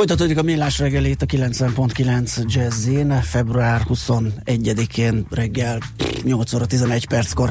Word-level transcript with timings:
Folytatódik 0.00 0.38
a 0.38 0.42
millás 0.42 0.78
reggelét 0.78 1.22
a 1.22 1.26
90.9 1.26 2.52
Jazzin, 2.52 3.22
február 3.22 3.82
21-én 3.88 5.26
reggel 5.30 5.78
8 6.22 6.52
óra 6.52 6.66
11 6.66 7.06
perckor 7.06 7.50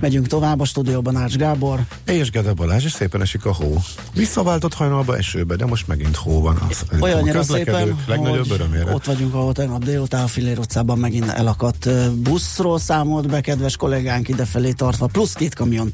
megyünk 0.00 0.26
tovább 0.26 0.60
a 0.60 0.64
stúdióban 0.64 1.16
Ács 1.16 1.36
Gábor. 1.36 1.80
És 2.06 2.30
Gede 2.30 2.52
Balázs, 2.52 2.84
és 2.84 2.92
szépen 2.92 3.22
esik 3.22 3.44
a 3.44 3.54
hó. 3.54 3.82
Visszaváltott 4.14 4.74
hajnalba 4.74 5.16
esőbe, 5.16 5.56
de 5.56 5.66
most 5.66 5.86
megint 5.86 6.16
hó 6.16 6.40
van. 6.40 6.58
Az, 6.68 6.84
Olyannyira 7.00 7.42
szépen, 7.42 7.96
legnagyobb 8.06 8.50
örömére. 8.50 8.94
ott 8.94 9.04
vagyunk, 9.04 9.34
ahol 9.34 9.52
tegnap 9.52 9.84
délután 9.84 10.22
a 10.22 10.26
Filér 10.26 10.58
utcában 10.58 10.98
megint 10.98 11.28
elakadt 11.28 12.12
buszról 12.14 12.78
számolt 12.78 13.28
be, 13.28 13.40
kedves 13.40 13.76
kollégánk 13.76 14.28
idefelé 14.28 14.72
tartva, 14.72 15.06
plusz 15.06 15.32
két 15.32 15.54
kamion 15.54 15.92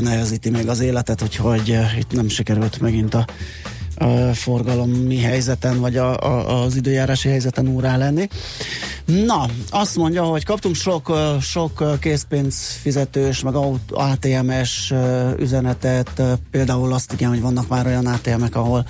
nehezíti 0.00 0.50
meg 0.50 0.68
az 0.68 0.80
életet, 0.80 1.22
úgyhogy 1.22 1.78
itt 1.98 2.12
nem 2.12 2.28
sikerült 2.28 2.80
megint 2.80 3.14
a 3.14 3.26
a 3.98 4.34
forgalomi 4.34 5.18
helyzeten, 5.18 5.80
vagy 5.80 5.96
a, 5.96 6.16
a, 6.20 6.62
az 6.62 6.76
időjárási 6.76 7.28
helyzeten 7.28 7.68
úrá 7.68 7.96
lenni. 7.96 8.28
Na, 9.04 9.46
azt 9.70 9.96
mondja, 9.96 10.22
hogy 10.22 10.44
kaptunk 10.44 10.74
sok, 10.74 11.12
sok 11.40 11.98
készpénzfizetős, 12.00 13.42
meg 13.42 13.54
ATM-es 13.90 14.92
üzenetet, 15.38 16.22
például 16.50 16.92
azt 16.92 17.12
igen, 17.12 17.28
hogy 17.28 17.40
vannak 17.40 17.68
már 17.68 17.86
olyan 17.86 18.06
ATM-ek, 18.06 18.56
ahol, 18.56 18.86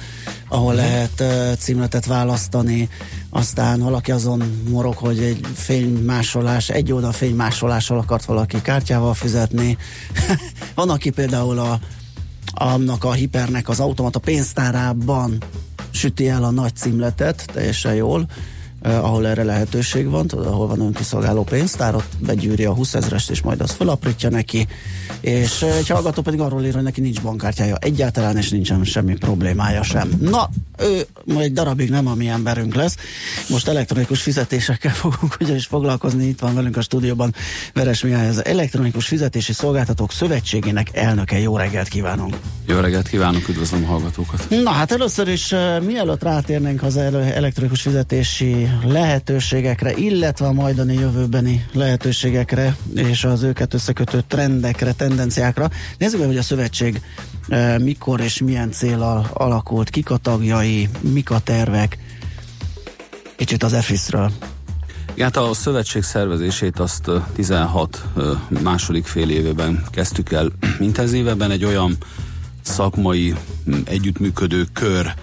ahol 0.48 0.74
uh-huh. 0.74 0.90
lehet 0.90 1.22
címletet 1.58 2.06
választani, 2.06 2.88
aztán 3.30 3.80
valaki 3.80 4.10
azon 4.12 4.64
morog, 4.70 4.94
hogy 4.94 5.18
egy 5.18 5.40
fénymásolás, 5.54 6.68
egy 6.68 6.92
oldal 6.92 7.12
fénymásolással 7.12 7.98
akart 7.98 8.24
valaki 8.24 8.62
kártyával 8.62 9.14
fizetni. 9.14 9.76
Van, 10.74 10.90
aki 10.90 11.10
például 11.10 11.58
a 11.58 11.78
annak 12.58 13.04
a 13.04 13.12
hipernek 13.12 13.68
az 13.68 13.80
automata 13.80 14.18
pénztárában 14.18 15.42
süti 15.90 16.28
el 16.28 16.44
a 16.44 16.50
nagy 16.50 16.76
címletet, 16.76 17.44
teljesen 17.52 17.94
jól, 17.94 18.26
eh, 18.82 19.04
ahol 19.04 19.26
erre 19.26 19.44
lehetőség 19.44 20.08
van, 20.10 20.26
tudod, 20.26 20.46
ahol 20.46 20.66
van 20.66 20.80
önkiszolgáló 20.80 21.42
pénztár, 21.42 21.94
ott 21.94 22.12
begyűri 22.18 22.64
a 22.64 22.74
20 22.74 22.94
ezerest, 22.94 23.30
és 23.30 23.42
majd 23.42 23.60
azt 23.60 23.72
felaprítja 23.72 24.30
neki, 24.30 24.66
és 25.20 25.62
eh, 25.62 25.76
egy 25.76 25.88
hallgató 25.88 26.22
pedig 26.22 26.40
arról 26.40 26.64
ír, 26.64 26.74
hogy 26.74 26.82
neki 26.82 27.00
nincs 27.00 27.20
bankkártyája 27.20 27.76
egyáltalán, 27.76 28.36
és 28.36 28.50
nincsen 28.50 28.84
semmi 28.84 29.14
problémája 29.14 29.82
sem. 29.82 30.10
Na, 30.20 30.48
ő 30.78 31.06
majd 31.24 31.44
egy 31.44 31.52
darabig 31.52 31.90
nem 31.90 32.06
a 32.06 32.14
mi 32.14 32.28
emberünk 32.28 32.74
lesz. 32.74 32.96
Most 33.48 33.68
elektronikus 33.68 34.22
fizetésekkel 34.22 34.92
fogunk 35.02 35.36
ugyanis 35.40 35.66
foglalkozni. 35.66 36.26
Itt 36.26 36.40
van 36.40 36.54
velünk 36.54 36.76
a 36.76 36.80
stúdióban 36.80 37.34
Veres 37.74 38.02
Mihály, 38.02 38.28
az 38.28 38.44
Elektronikus 38.44 39.06
Fizetési 39.06 39.52
Szolgáltatók 39.52 40.12
Szövetségének 40.12 40.88
elnöke. 40.92 41.38
Jó 41.38 41.56
reggelt 41.56 41.88
kívánunk! 41.88 42.36
Jó 42.66 42.78
reggelt 42.78 43.08
kívánok, 43.08 43.48
üdvözlöm 43.48 43.84
a 43.84 43.86
hallgatókat! 43.86 44.46
Na 44.48 44.70
hát 44.70 44.92
először 44.92 45.28
is 45.28 45.52
uh, 45.52 45.80
mielőtt 45.84 46.22
rátérnénk 46.22 46.82
az 46.82 46.96
elektronikus 46.96 47.82
fizetési 47.82 48.67
lehetőségekre, 48.84 49.96
illetve 49.96 50.46
a 50.46 50.52
majdani 50.52 50.94
jövőbeni 50.94 51.66
lehetőségekre 51.72 52.76
és 52.94 53.24
az 53.24 53.42
őket 53.42 53.74
összekötő 53.74 54.22
trendekre, 54.28 54.92
tendenciákra, 54.92 55.70
nézzük 55.98 56.18
meg, 56.18 56.28
hogy 56.28 56.36
a 56.36 56.42
szövetség 56.42 57.00
uh, 57.48 57.78
mikor 57.78 58.20
és 58.20 58.42
milyen 58.42 58.70
célal 58.70 59.30
alakult, 59.32 59.90
kik 59.90 60.10
a 60.10 60.16
tagjai, 60.16 60.88
mik 61.00 61.30
a 61.30 61.38
tervek? 61.38 61.98
Kicsit 63.36 63.62
az 63.62 63.72
EFIS-ről. 63.72 64.32
Hát 65.18 65.36
a 65.36 65.54
szövetség 65.54 66.02
szervezését 66.02 66.78
azt 66.78 67.10
16 67.34 68.04
második 68.62 69.06
fél 69.06 69.30
évében 69.30 69.84
kezdtük 69.90 70.32
el 70.32 70.52
intenzívebben, 70.80 71.50
egy 71.50 71.64
olyan 71.64 71.96
szakmai 72.62 73.34
együttműködő 73.84 74.66
kör 74.72 75.14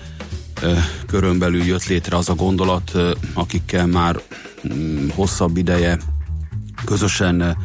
körön 1.08 1.40
belül 1.40 1.64
jött 1.64 1.86
létre 1.86 2.18
az 2.18 2.30
a 2.30 2.36
gondolat, 2.36 2.92
akikkel 3.34 3.86
már 3.86 4.22
hosszabb 5.16 5.58
ideje 5.58 6.00
közösen 6.86 7.58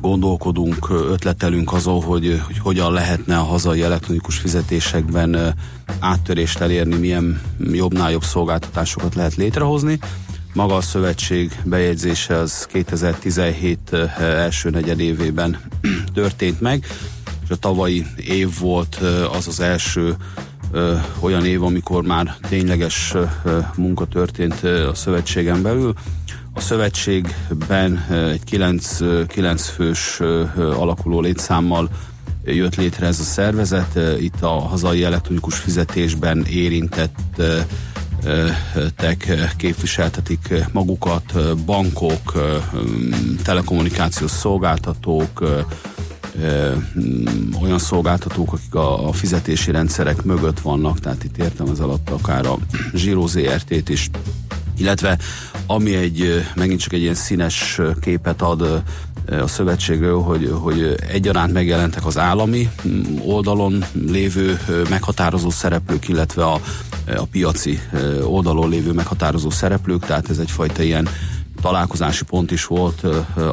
gondolkodunk, 0.00 0.90
ötletelünk 0.90 1.72
azon, 1.72 2.02
hogy, 2.02 2.42
hogy 2.46 2.58
hogyan 2.58 2.92
lehetne 2.92 3.38
a 3.38 3.42
hazai 3.42 3.82
elektronikus 3.82 4.38
fizetésekben 4.38 5.54
áttörést 6.00 6.60
elérni, 6.60 6.96
milyen 6.96 7.40
jobbnál 7.72 8.10
jobb 8.10 8.24
szolgáltatásokat 8.24 9.14
lehet 9.14 9.34
létrehozni. 9.34 9.98
Maga 10.52 10.74
a 10.74 10.80
szövetség 10.80 11.60
bejegyzése 11.64 12.36
az 12.36 12.66
2017 12.72 13.96
első 14.18 14.70
negyedévében 14.70 15.58
történt 16.14 16.60
meg, 16.60 16.86
és 17.44 17.50
a 17.50 17.56
tavalyi 17.56 18.06
év 18.16 18.58
volt 18.58 18.94
az 19.32 19.48
az 19.48 19.60
első 19.60 20.16
olyan 21.20 21.44
év, 21.46 21.62
amikor 21.62 22.02
már 22.02 22.36
tényleges 22.48 23.14
munka 23.76 24.06
történt 24.06 24.62
a 24.64 24.94
szövetségen 24.94 25.62
belül. 25.62 25.94
A 26.54 26.60
szövetségben 26.60 28.06
egy 28.08 28.44
9, 28.44 28.98
9 29.26 29.68
fős 29.68 30.20
alakuló 30.56 31.20
létszámmal 31.20 31.88
jött 32.44 32.74
létre 32.76 33.06
ez 33.06 33.20
a 33.20 33.22
szervezet. 33.22 33.98
Itt 34.20 34.42
a 34.42 34.48
hazai 34.48 35.04
elektronikus 35.04 35.58
fizetésben 35.58 36.44
érintettek 36.44 37.16
képviseltetik 39.56 40.54
magukat, 40.72 41.56
bankok, 41.64 42.32
telekommunikációs 43.42 44.30
szolgáltatók, 44.30 45.44
olyan 47.62 47.78
szolgáltatók, 47.78 48.52
akik 48.52 48.74
a, 48.74 49.08
a 49.08 49.12
fizetési 49.12 49.70
rendszerek 49.70 50.22
mögött 50.22 50.60
vannak, 50.60 51.00
tehát 51.00 51.24
itt 51.24 51.38
értem 51.38 51.68
az 51.68 51.80
alatt 51.80 52.10
akár 52.10 52.46
a 52.46 52.58
Zsíró 52.94 53.26
ZRT-t 53.26 53.88
is, 53.88 54.10
illetve 54.76 55.18
ami 55.66 55.94
egy, 55.94 56.44
megint 56.54 56.80
csak 56.80 56.92
egy 56.92 57.00
ilyen 57.00 57.14
színes 57.14 57.80
képet 58.00 58.42
ad 58.42 58.82
a 59.26 59.46
szövetségről, 59.46 60.20
hogy, 60.20 60.54
hogy 60.60 60.94
egyaránt 61.08 61.52
megjelentek 61.52 62.06
az 62.06 62.18
állami 62.18 62.70
oldalon 63.24 63.84
lévő 64.06 64.58
meghatározó 64.90 65.50
szereplők, 65.50 66.08
illetve 66.08 66.44
a, 66.44 66.60
a 67.16 67.24
piaci 67.30 67.80
oldalon 68.22 68.68
lévő 68.68 68.92
meghatározó 68.92 69.50
szereplők, 69.50 70.06
tehát 70.06 70.30
ez 70.30 70.38
egyfajta 70.38 70.82
ilyen 70.82 71.08
találkozási 71.62 72.24
pont 72.24 72.50
is 72.50 72.64
volt 72.64 73.02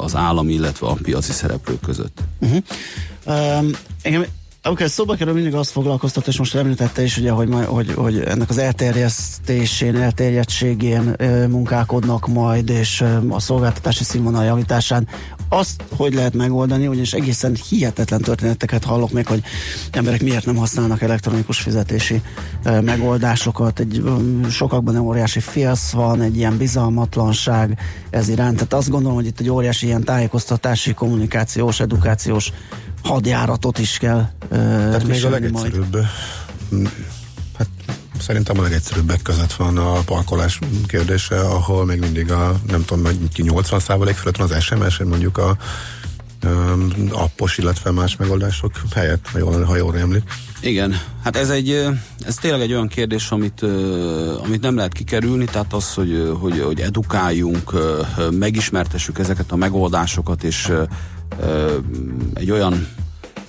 az 0.02 0.16
állami, 0.16 0.53
illetve 0.53 0.88
a 0.88 0.97
piaci 1.03 1.31
szereplők 1.31 1.80
között. 1.80 2.20
Uh-huh. 2.40 2.64
Um, 3.25 3.72
amikor 4.62 4.90
szóba 4.90 5.16
kerül, 5.16 5.34
mindig 5.34 5.56
azt 5.56 5.72
foglalkoztat, 5.72 6.28
és 6.28 6.38
most 6.38 6.56
említette 6.56 7.03
is, 7.03 7.18
ugye, 7.18 7.31
hogy, 7.31 7.50
hogy, 7.66 7.94
hogy 7.94 8.20
ennek 8.20 8.50
az 8.50 8.58
elterjesztésén, 8.58 9.96
elterjedtségén 9.96 11.16
munkálkodnak 11.50 12.28
majd, 12.28 12.70
és 12.70 13.03
a 13.30 13.40
szolgáltatási 13.40 14.03
színvonal 14.03 14.44
javításán. 14.44 15.08
Azt 15.50 15.84
hogy 15.96 16.14
lehet 16.14 16.34
megoldani, 16.34 16.88
ugyanis 16.88 17.14
egészen 17.14 17.58
hihetetlen 17.70 18.22
történeteket 18.22 18.84
hallok 18.84 19.12
még, 19.12 19.28
hogy 19.28 19.44
emberek 19.92 20.22
miért 20.22 20.46
nem 20.46 20.56
használnak 20.56 21.02
elektronikus 21.02 21.60
fizetési 21.60 22.22
e, 22.64 22.82
megoldásokat. 22.82 23.80
Egy, 23.80 24.04
sokakban 24.50 24.96
egy 24.96 25.02
óriási 25.02 25.40
félsz 25.40 25.92
van, 25.92 26.22
egy 26.22 26.38
ilyen 26.38 26.58
bizalmatlanság 26.58 27.78
ez 28.09 28.30
iránt. 28.30 28.56
Tehát 28.56 28.74
azt 28.74 28.90
gondolom, 28.90 29.16
hogy 29.16 29.26
itt 29.26 29.40
egy 29.40 29.50
óriási 29.50 29.86
ilyen 29.86 30.04
tájékoztatási, 30.04 30.94
kommunikációs, 30.94 31.79
edukációs 31.79 32.52
hadjáratot 33.03 33.79
is 33.79 33.97
kell 33.97 34.29
uh, 34.41 34.50
Tehát 34.50 35.08
még 35.08 35.26
a 35.26 35.29
legegyszerűbb 35.29 35.94
majd. 35.94 36.88
hát 37.58 37.68
szerintem 38.20 38.60
a 38.60 38.62
legegyszerűbbek 38.62 39.22
között 39.22 39.54
van 39.54 39.78
a 39.78 39.94
parkolás 40.02 40.60
kérdése, 40.88 41.40
ahol 41.40 41.86
még 41.86 42.00
mindig 42.00 42.32
a, 42.32 42.60
nem 42.68 42.86
tudom, 42.86 43.30
ki 43.34 43.42
80 43.42 43.80
százalék 43.80 44.16
fölött 44.16 44.38
van 44.38 44.52
az 44.52 44.64
SMS, 44.64 44.98
mondjuk 44.98 45.38
a 45.38 45.58
um, 46.46 46.90
appos, 47.12 47.58
illetve 47.58 47.92
más 47.92 48.16
megoldások 48.16 48.72
helyett, 48.96 49.28
ha 49.32 49.38
jól, 49.38 49.64
ha 49.64 49.76
jól 49.76 49.98
emlik. 49.98 50.24
Igen, 50.62 51.02
hát 51.24 51.36
ez 51.36 51.50
egy, 51.50 51.70
ez 52.26 52.36
tényleg 52.36 52.62
egy 52.62 52.72
olyan 52.72 52.88
kérdés, 52.88 53.32
amit, 53.32 53.62
amit 54.44 54.62
nem 54.62 54.76
lehet 54.76 54.94
kikerülni, 54.94 55.46
tehát 55.46 55.74
az, 55.74 55.94
hogy, 55.94 56.32
hogy, 56.40 56.62
hogy 56.62 56.80
edukáljunk, 56.80 57.74
megismertessük 58.32 59.20
ezeket 59.20 59.52
a 59.52 59.56
megoldásokat, 59.56 60.44
és 60.44 60.72
egy 62.34 62.52
olyan 62.52 62.88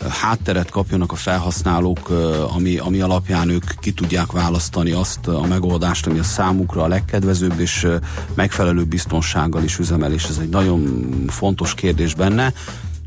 hátteret 0.09 0.71
kapjanak 0.71 1.13
a 1.13 1.17
felhasználók, 1.17 2.09
ami, 2.55 2.79
ami 2.79 3.01
alapján 3.01 3.49
ők 3.49 3.65
ki 3.81 3.93
tudják 3.93 4.33
választani 4.33 4.91
azt 4.91 5.27
a 5.27 5.47
megoldást, 5.47 6.07
ami 6.07 6.19
a 6.19 6.23
számukra 6.23 6.83
a 6.83 6.89
legkedvezőbb 6.89 7.61
és 7.61 7.87
megfelelő 8.35 8.85
biztonsággal 8.85 9.63
is 9.63 9.79
üzemel, 9.79 10.13
és 10.13 10.25
ez 10.25 10.39
egy 10.41 10.49
nagyon 10.49 11.05
fontos 11.29 11.75
kérdés 11.75 12.15
benne. 12.15 12.53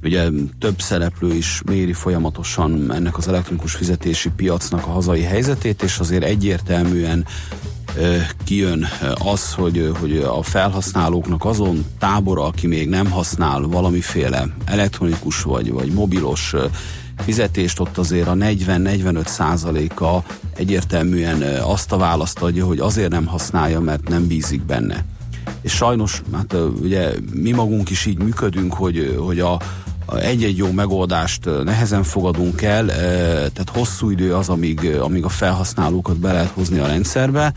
Ugye 0.04 0.30
több 0.60 0.82
szereplő 0.82 1.34
is 1.34 1.62
méri 1.66 1.94
folyamatosan 1.94 2.94
ennek 2.94 3.18
az 3.18 3.28
elektronikus 3.28 3.74
fizetési 3.74 4.30
piacnak 4.30 4.86
a 4.86 4.92
hazai 4.92 5.22
helyzetét, 5.22 5.84
és 5.84 6.00
azért 6.00 6.24
egyértelműen 6.24 7.26
kijön 8.44 8.88
az, 9.14 9.54
hogy, 9.54 9.92
hogy 10.00 10.18
a 10.18 10.42
felhasználóknak 10.42 11.46
azon 11.46 11.86
tábora, 12.00 12.44
aki 12.44 12.68
még 12.68 12.90
nem 12.90 13.12
használ 13.12 13.62
valamiféle 13.62 14.48
elektronikus 14.66 15.42
vagy, 15.42 15.72
vagy 15.72 15.92
mobilos 15.92 16.54
fizetést, 17.18 17.80
ott 17.80 17.98
azért 17.98 18.28
a 18.28 18.34
40-45 18.34 19.26
százaléka 19.26 20.24
egyértelműen 20.56 21.62
azt 21.62 21.92
a 21.92 21.98
választ 21.98 22.42
adja, 22.42 22.66
hogy 22.66 22.80
azért 22.80 23.12
nem 23.12 23.26
használja, 23.26 23.80
mert 23.80 24.08
nem 24.08 24.28
bízik 24.28 24.66
benne. 24.66 25.06
És 25.62 25.72
sajnos, 25.72 26.22
hát 26.34 26.56
ugye 26.82 27.12
mi 27.34 27.52
magunk 27.52 27.90
is 27.90 28.06
így 28.06 28.18
működünk, 28.18 28.74
hogy, 28.74 29.16
hogy 29.20 29.40
a, 29.40 29.60
egy-egy 30.20 30.58
jó 30.58 30.72
megoldást 30.72 31.50
nehezen 31.64 32.04
fogadunk 32.04 32.62
el, 32.62 32.86
tehát 32.86 33.72
hosszú 33.74 34.10
idő 34.10 34.36
az, 34.36 34.50
amíg, 34.50 34.98
amíg 35.00 35.24
a 35.24 35.30
felhasználókat 35.30 36.18
be 36.18 36.32
lehet 36.32 36.52
hozni 36.54 36.80
a 36.80 36.88
rendszerbe, 36.88 37.54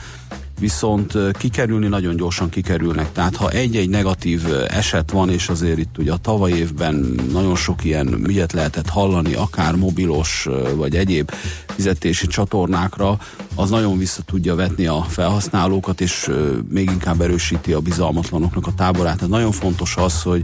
viszont 0.61 1.15
kikerülni 1.39 1.87
nagyon 1.87 2.17
gyorsan 2.17 2.49
kikerülnek. 2.49 3.13
Tehát 3.13 3.37
ha 3.37 3.51
egy-egy 3.51 3.89
negatív 3.89 4.43
eset 4.69 5.11
van, 5.11 5.31
és 5.31 5.49
azért 5.49 5.79
itt 5.79 5.99
ugye 5.99 6.13
a 6.13 6.17
tavaly 6.17 6.53
évben 6.53 7.21
nagyon 7.33 7.57
sok 7.57 7.85
ilyen 7.85 8.25
ügyet 8.27 8.53
lehetett 8.53 8.89
hallani, 8.89 9.35
akár 9.35 9.75
mobilos 9.75 10.49
vagy 10.77 10.97
egyéb 10.97 11.33
fizetési 11.67 12.27
csatornákra, 12.27 13.19
az 13.55 13.71
nagyon 13.71 13.99
vissza 13.99 14.23
tudja 14.23 14.55
vetni 14.55 14.87
a 14.87 15.03
felhasználókat, 15.09 16.01
és 16.01 16.31
még 16.69 16.91
inkább 16.91 17.21
erősíti 17.21 17.73
a 17.73 17.81
bizalmatlanoknak 17.81 18.67
a 18.67 18.75
táborát. 18.75 19.15
Tehát 19.15 19.31
nagyon 19.31 19.53
fontos 19.53 19.97
az, 19.97 20.23
hogy 20.23 20.43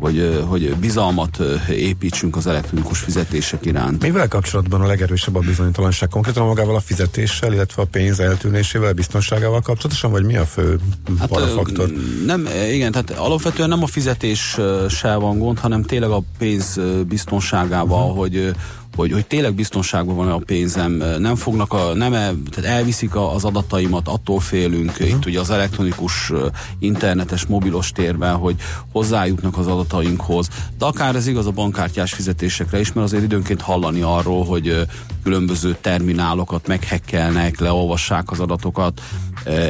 hogy, 0.00 0.44
hogy 0.46 0.76
bizalmat 0.76 1.38
építsünk 1.68 2.36
az 2.36 2.46
elektronikus 2.46 2.98
fizetések 2.98 3.66
iránt. 3.66 4.02
Mivel 4.02 4.28
kapcsolatban 4.28 4.80
a 4.80 4.86
legerősebb 4.86 5.36
a 5.36 5.40
bizonytalanság? 5.40 6.08
Konkrétan 6.08 6.46
magával 6.46 6.74
a 6.74 6.80
fizetéssel, 6.80 7.52
illetve 7.52 7.82
a 7.82 7.86
pénz 7.90 8.20
eltűnésével, 8.20 8.92
biztonságával 8.92 9.60
kapcsolatosan, 9.60 10.10
vagy 10.10 10.24
mi 10.24 10.36
a 10.36 10.44
fő 10.44 10.78
hát, 11.18 11.28
parafaktor? 11.28 11.92
Nem, 12.26 12.48
igen, 12.72 12.92
tehát 12.92 13.10
alapvetően 13.10 13.68
nem 13.68 13.82
a 13.82 13.86
fizetéssel 13.86 15.18
van 15.18 15.38
gond, 15.38 15.58
hanem 15.58 15.82
tényleg 15.82 16.10
a 16.10 16.22
pénz 16.38 16.80
biztonságával, 17.08 18.02
uh-huh. 18.02 18.18
hogy 18.18 18.54
hogy, 18.96 19.12
hogy 19.12 19.26
tényleg 19.26 19.54
biztonságban 19.54 20.16
van 20.16 20.28
a 20.28 20.38
pénzem, 20.38 20.92
nem 21.18 21.36
fognak, 21.36 21.72
a, 21.72 21.94
nem 21.94 22.12
el, 22.12 22.36
tehát 22.50 22.70
elviszik 22.70 23.14
az 23.14 23.44
adataimat, 23.44 24.08
attól 24.08 24.40
félünk. 24.40 24.90
Uh-huh. 24.90 25.08
itt 25.08 25.26
ugye 25.26 25.40
az 25.40 25.50
elektronikus, 25.50 26.32
internetes, 26.78 27.46
mobilos 27.46 27.92
térben, 27.92 28.34
hogy 28.36 28.56
hozzájutnak 28.92 29.58
az 29.58 29.66
adatainkhoz, 29.66 30.48
de 30.78 30.84
akár 30.84 31.16
ez 31.16 31.26
igaz 31.26 31.46
a 31.46 31.50
bankkártyás 31.50 32.12
fizetésekre 32.12 32.80
is, 32.80 32.92
mert 32.92 33.06
azért 33.06 33.22
időnként 33.22 33.60
hallani 33.60 34.00
arról, 34.00 34.44
hogy 34.44 34.86
különböző 35.22 35.76
terminálokat 35.80 36.66
meghekkelnek, 36.66 37.60
leolvassák 37.60 38.30
az 38.30 38.40
adatokat, 38.40 39.00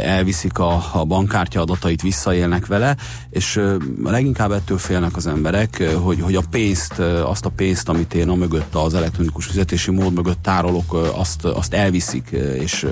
elviszik 0.04 0.58
a, 0.58 0.84
a 0.92 1.04
bankkártya 1.04 1.60
adatait, 1.60 2.02
visszaélnek 2.02 2.66
vele, 2.66 2.96
és 3.30 3.60
leginkább 4.04 4.52
ettől 4.52 4.78
félnek 4.78 5.16
az 5.16 5.26
emberek, 5.26 5.82
hogy, 6.02 6.20
hogy 6.20 6.34
a 6.34 6.42
pénzt, 6.50 6.98
azt 7.24 7.44
a 7.44 7.48
pénzt, 7.50 7.88
amit 7.88 8.14
én 8.14 8.28
a 8.28 8.34
mögött, 8.34 8.74
az 8.74 8.94
elektronikus 8.94 9.46
fizetési 9.46 9.90
mód 9.90 10.12
mögött 10.12 10.42
tárolok, 10.42 10.94
azt, 11.14 11.44
azt 11.44 11.74
elviszik, 11.74 12.30
és, 12.60 12.86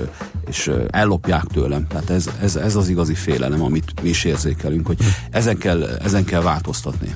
és 0.47 0.71
ellopják 0.89 1.43
tőlem. 1.43 1.87
Tehát 1.87 2.09
ez, 2.09 2.29
ez, 2.41 2.55
ez 2.55 2.75
az 2.75 2.89
igazi 2.89 3.13
félelem, 3.13 3.63
amit 3.63 4.01
mi 4.01 4.09
is 4.09 4.23
érzékelünk, 4.23 4.87
hogy 4.87 4.97
ezen 5.31 5.57
kell, 5.57 5.83
ezen 5.83 6.23
kell 6.23 6.41
változtatni. 6.41 7.15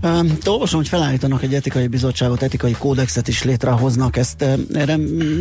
Te 0.00 0.50
olvasom, 0.50 0.80
hogy 0.80 0.88
felállítanak 0.88 1.42
egy 1.42 1.54
etikai 1.54 1.86
bizottságot, 1.86 2.42
etikai 2.42 2.72
kódexet 2.72 3.28
is 3.28 3.42
létrehoznak. 3.42 4.16
Ezt 4.16 4.44
erre 4.72 4.96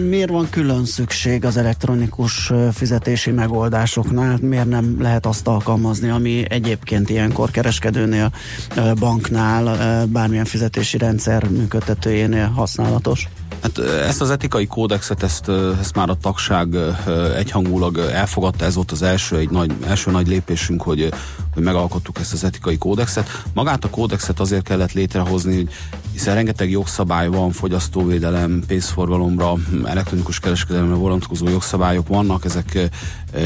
miért 0.10 0.30
van 0.30 0.50
külön 0.50 0.86
szükség 0.86 1.46
az 1.46 1.58
elektronikus 1.58 2.52
fizetési 2.74 3.32
megoldásoknál? 3.32 4.38
Miért 4.42 4.70
nem 4.70 5.02
lehet 5.02 5.26
azt 5.26 5.48
alkalmazni, 5.48 6.10
ami 6.10 6.46
egyébként 6.50 7.10
ilyenkor 7.10 7.52
kereskedőnél, 7.52 8.32
banknál, 9.00 10.06
bármilyen 10.06 10.46
fizetési 10.46 10.98
rendszer 10.98 11.50
működtetőjénél 11.50 12.48
használatos? 12.48 13.28
Hát 13.62 13.78
ezt 13.80 14.22
az 14.22 14.30
etikai 14.30 14.68
kódexet, 14.68 15.24
ezt, 15.24 15.50
ezt 15.80 15.96
már 15.96 16.10
a 16.10 16.18
tagság 16.22 16.76
egyhangulag 17.36 17.98
elfogadta, 17.98 18.66
ez 18.66 18.76
volt 18.76 18.92
az 18.92 19.02
első, 19.02 19.38
egy 19.38 19.50
nagy, 19.50 19.72
első 19.88 20.12
nagy 20.12 20.28
lépésünk, 20.28 20.82
hogy, 20.82 21.14
hogy 21.54 21.64
megalkottuk 21.64 22.20
ezt 22.20 22.34
az 22.34 22.44
etikai 22.44 22.78
kódexet. 22.78 23.44
Magát 23.54 23.84
a 23.84 23.90
kódexet 23.90 24.40
azért 24.40 24.64
kellett 24.64 24.92
létrehozni, 24.92 25.56
hogy 25.56 25.70
hiszen 26.12 26.36
rengeteg 26.36 26.70
jogszabály 26.70 27.28
van, 27.28 27.52
fogyasztóvédelem, 27.52 28.64
pénzforgalomra, 28.68 29.54
elektronikus 29.86 30.40
kereskedelemre 30.40 30.96
vonatkozó 30.96 31.50
jogszabályok 31.50 32.08
vannak, 32.08 32.46
ezek 32.46 32.90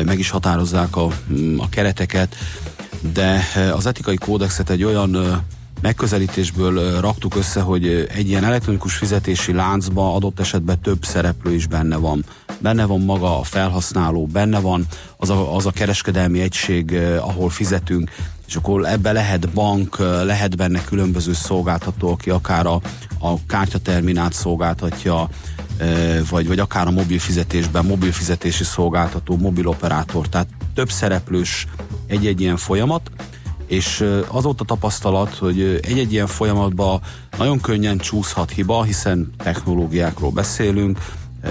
meg 0.06 0.20
is 0.20 0.30
határozzák 0.30 0.96
a, 0.96 1.08
a 1.58 1.70
kereteket, 1.70 2.36
de 3.14 3.44
az 3.74 3.86
etikai 3.86 4.16
kódexet 4.16 4.70
egy 4.70 4.84
olyan 4.84 5.42
megközelítésből 5.82 7.00
raktuk 7.00 7.36
össze, 7.36 7.62
hogy 7.62 8.08
egy 8.16 8.28
ilyen 8.28 8.44
elektronikus 8.44 8.96
fizetési 8.96 9.54
láncba 9.54 10.16
adott 10.16 10.40
esetben 10.40 10.82
több 10.82 11.06
szereplő 11.06 11.54
is 11.54 11.68
benne 11.68 11.96
van. 11.96 12.26
Benne 12.60 12.86
van 12.86 13.02
maga 13.02 13.40
a 13.40 13.44
felhasználó, 13.44 14.26
benne 14.26 14.60
van 14.60 14.86
az 15.18 15.30
a, 15.30 15.56
az 15.56 15.66
a 15.66 15.72
kereskedelmi 15.72 16.42
egység, 16.42 16.94
ahol 17.20 17.50
fizetünk, 17.50 18.12
és 18.48 18.56
akkor 18.56 18.86
ebbe 18.86 19.12
lehet 19.12 19.50
bank, 19.50 19.98
lehet 20.24 20.58
benne 20.58 20.84
különböző 20.84 21.34
szolgáltató, 21.34 22.12
aki 22.12 22.30
akár 22.30 22.66
a, 22.66 22.82
a 23.20 23.46
kártyaterminált 23.48 24.34
szolgáltatja, 24.34 25.30
vagy, 26.30 26.48
vagy 26.48 26.60
akár 26.60 26.88
a 26.88 26.92
mobil 26.92 27.20
fizetésben, 27.20 27.86
mobil 27.86 28.12
fizetési 28.12 28.64
szolgáltató, 28.64 29.38
mobil 29.38 29.68
operátor, 29.68 30.30
tehát 30.30 30.48
több 30.74 30.92
szereplős 30.92 31.68
egy-egy 32.08 32.42
ilyen 32.42 32.58
folyamat, 32.58 33.12
és 33.72 34.06
az 34.28 34.44
volt 34.44 34.62
a 34.62 34.66
tapasztalat, 34.66 35.36
hogy 35.36 35.80
egy-egy 35.82 36.14
ilyen 36.14 36.28
folyamatban 36.28 37.02
nagyon 37.38 37.60
könnyen 37.60 37.98
csúszhat 37.98 38.52
hiba, 38.52 38.84
hiszen 38.84 39.34
technológiákról 39.38 40.32
beszélünk, 40.32 41.00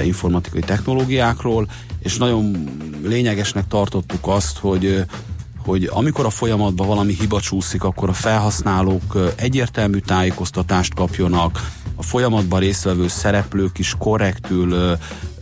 informatikai 0.05 0.61
technológiákról, 0.61 1.69
és 1.99 2.17
nagyon 2.17 2.69
lényegesnek 3.05 3.67
tartottuk 3.69 4.27
azt, 4.29 4.59
hogy 4.59 5.05
hogy 5.65 5.89
amikor 5.93 6.27
a 6.27 6.31
folyamatban 6.31 6.87
valami 6.87 7.17
hiba 7.21 7.41
csúszik, 7.41 7.85
akkor 7.85 8.09
a 8.09 8.13
felhasználók 8.13 9.33
egyértelmű 9.37 9.99
tájékoztatást 9.99 10.95
kapjonak, 10.95 11.71
a 12.01 12.03
folyamatban 12.03 12.61
résztvevő 12.61 13.09
szereplők 13.09 13.79
is 13.79 13.95
korrektül 13.99 14.73
ö, 14.73 14.93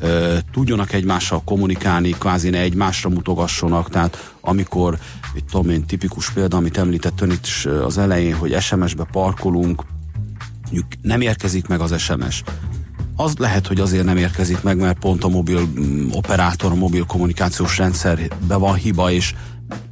ö, 0.01 0.37
tudjanak 0.53 0.93
egymással 0.93 1.43
kommunikálni, 1.45 2.11
kvázi 2.11 2.51
ne 2.51 2.59
egymásra 2.59 3.11
mutogassonak, 3.11 3.91
tehát 3.91 4.33
amikor, 4.41 4.99
egy 5.39 5.45
tudom 5.45 5.71
én, 5.71 5.87
tipikus 5.87 6.31
példa, 6.31 6.57
amit 6.57 6.79
említett 6.79 7.21
ön 7.21 7.31
itt 7.31 7.47
is 7.47 7.67
az 7.67 7.99
elején, 7.99 8.35
hogy 8.35 8.61
SMS-be 8.61 9.05
parkolunk, 9.13 9.85
mondjuk 10.63 10.87
nem 11.03 11.21
érkezik 11.21 11.67
meg 11.67 11.81
az 11.81 12.01
SMS. 12.01 12.43
Az 13.17 13.37
lehet, 13.37 13.67
hogy 13.67 13.81
azért 13.81 14.05
nem 14.05 14.17
érkezik 14.17 14.63
meg, 14.63 14.77
mert 14.77 14.99
pont 14.99 15.25
a 15.25 15.29
mobil 15.29 15.67
mm, 15.67 16.09
operátor, 16.13 16.73
a 16.73 16.75
mobil 16.75 17.05
kommunikációs 17.05 17.79
rendszerben 17.79 18.61
van 18.61 18.75
hiba, 18.75 19.11
és 19.11 19.35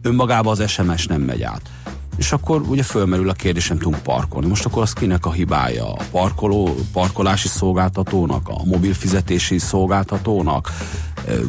önmagában 0.02 0.60
az 0.60 0.70
SMS 0.70 1.06
nem 1.06 1.20
megy 1.20 1.42
át 1.42 1.70
és 2.16 2.32
akkor 2.32 2.60
ugye 2.60 2.82
fölmerül 2.82 3.28
a 3.28 3.32
kérdés, 3.32 3.68
nem 3.68 3.78
tudunk 3.78 4.02
parkolni. 4.02 4.48
Most 4.48 4.64
akkor 4.64 4.82
az 4.82 4.92
kinek 4.92 5.26
a 5.26 5.32
hibája? 5.32 5.92
A 5.92 6.02
parkoló, 6.10 6.74
parkolási 6.92 7.48
szolgáltatónak, 7.48 8.48
a 8.48 8.64
mobil 8.64 8.94
fizetési 8.94 9.58
szolgáltatónak, 9.58 10.70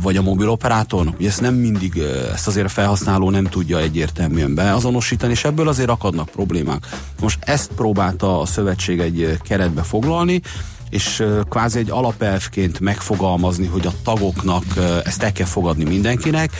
vagy 0.01 0.17
a 0.17 0.21
mobil 0.21 0.49
operátornak? 0.49 1.19
Ugye 1.19 1.27
ezt 1.27 1.41
nem 1.41 1.53
mindig, 1.53 1.97
ezt 2.33 2.47
azért 2.47 2.65
a 2.65 2.69
felhasználó 2.69 3.29
nem 3.29 3.43
tudja 3.43 3.79
egyértelműen 3.79 4.55
beazonosítani, 4.55 5.31
és 5.31 5.43
ebből 5.43 5.67
azért 5.67 5.89
akadnak 5.89 6.29
problémák. 6.29 6.85
Most 7.19 7.39
ezt 7.41 7.71
próbálta 7.75 8.41
a 8.41 8.45
szövetség 8.45 8.99
egy 8.99 9.37
keretbe 9.43 9.81
foglalni, 9.81 10.41
és 10.89 11.23
kvázi 11.49 11.79
egy 11.79 11.89
alapelvként 11.89 12.79
megfogalmazni, 12.79 13.65
hogy 13.65 13.85
a 13.85 13.93
tagoknak 14.03 14.63
ezt 15.03 15.23
el 15.23 15.31
kell 15.31 15.45
fogadni 15.45 15.83
mindenkinek, 15.83 16.51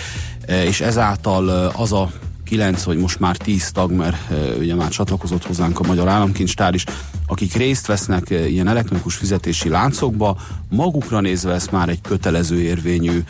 és 0.48 0.82
ezáltal 0.82 1.50
az 1.76 1.92
a 1.92 2.12
9 2.48 2.84
vagy 2.84 2.98
most 2.98 3.20
már 3.20 3.38
10 3.38 3.72
tag, 3.72 3.92
mert 3.92 4.34
ugye 4.58 4.76
már 4.76 4.90
csatlakozott 4.90 5.46
hozzánk 5.46 5.80
a 5.80 5.88
Magyar 5.88 6.08
Államkincstár 6.08 6.74
is, 6.74 6.84
akik 7.28 7.54
részt 7.54 7.86
vesznek 7.86 8.30
ilyen 8.30 8.68
elektronikus 8.68 9.16
fizetési 9.16 9.70
láncokba, 9.70 10.38
magukra 10.70 11.20
nézve 11.20 11.54
ezt 11.54 11.72
már 11.72 11.90
egy 11.90 12.02
kötelező 12.02 12.62
érvényű 12.62 13.24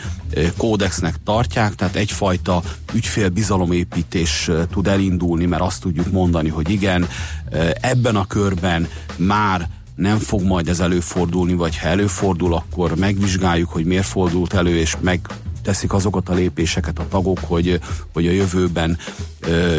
kódexnek 0.58 1.16
tartják, 1.24 1.76
tehát 1.76 1.96
egyfajta 1.96 2.62
ügyfélbizalomépítés 2.94 4.50
tud 4.72 4.88
elindulni, 4.88 5.46
mert 5.46 5.62
azt 5.62 5.82
tudjuk 5.82 6.12
mondani, 6.12 6.50
hogy 6.50 6.70
igen, 6.70 7.08
ebben 7.82 8.16
a 8.16 8.28
körben 8.28 8.88
már 9.16 9.70
nem 9.96 10.18
fog 10.18 10.42
majd 10.42 10.68
ez 10.68 10.80
előfordulni, 10.80 11.54
vagy 11.54 11.78
ha 11.78 11.88
előfordul, 11.88 12.54
akkor 12.54 12.96
megvizsgáljuk, 12.96 13.70
hogy 13.70 13.86
miért 13.86 14.06
fordult 14.06 14.54
elő, 14.54 14.78
és 14.78 14.96
meg 15.02 15.28
teszik 15.68 15.94
azokat 15.94 16.30
a 16.30 16.34
lépéseket 16.34 17.00
a 17.00 17.08
tagok, 17.10 17.40
hogy, 17.42 17.80
hogy 18.14 18.28
a 18.28 18.32
jövőben, 18.32 18.98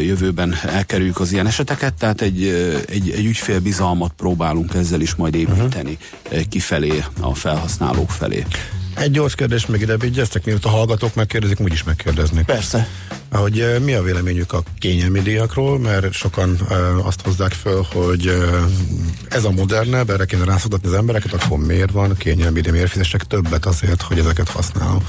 jövőben 0.01 0.55
elkerüljük 0.63 1.21
az 1.21 1.33
ilyen 1.33 1.47
eseteket, 1.47 1.95
tehát 1.95 2.21
egy, 2.21 2.43
egy, 2.89 3.11
egy 3.11 3.25
ügyfélbizalmat 3.25 4.13
próbálunk 4.17 4.75
ezzel 4.75 5.01
is 5.01 5.15
majd 5.15 5.35
építeni 5.35 5.99
uh-huh. 6.25 6.43
kifelé, 6.49 7.05
a 7.21 7.35
felhasználók 7.35 8.11
felé. 8.11 8.45
Egy 8.95 9.11
gyors 9.11 9.35
kérdés 9.35 9.67
még 9.67 9.81
ide 9.81 9.97
vigyeztek, 9.97 10.45
mielőtt 10.45 10.65
a 10.65 10.69
hallgatók 10.69 11.15
megkérdezik, 11.15 11.61
úgyis 11.61 11.83
megkérdeznék. 11.83 12.45
Persze. 12.45 12.89
Hogy 13.31 13.77
mi 13.85 13.93
a 13.93 14.03
véleményük 14.03 14.53
a 14.53 14.63
kényelmi 14.79 15.21
díjakról, 15.21 15.79
mert 15.79 16.13
sokan 16.13 16.59
e, 16.71 16.75
azt 17.05 17.21
hozzák 17.21 17.53
föl, 17.53 17.87
hogy 17.93 18.27
e, 18.27 18.39
ez 19.29 19.45
a 19.45 19.51
modernebb, 19.51 20.11
erre 20.11 20.25
kéne 20.25 20.45
rászodatni 20.45 20.89
az 20.89 20.95
embereket, 20.95 21.33
akkor 21.33 21.59
miért 21.59 21.91
van 21.91 22.17
kényelmi 22.17 22.61
díj, 22.61 22.73
miért 22.73 22.91
fizessek 22.91 23.25
többet 23.25 23.67
azért, 23.67 24.03
hogy 24.03 24.19
ezeket 24.19 24.49
használom? 24.49 25.03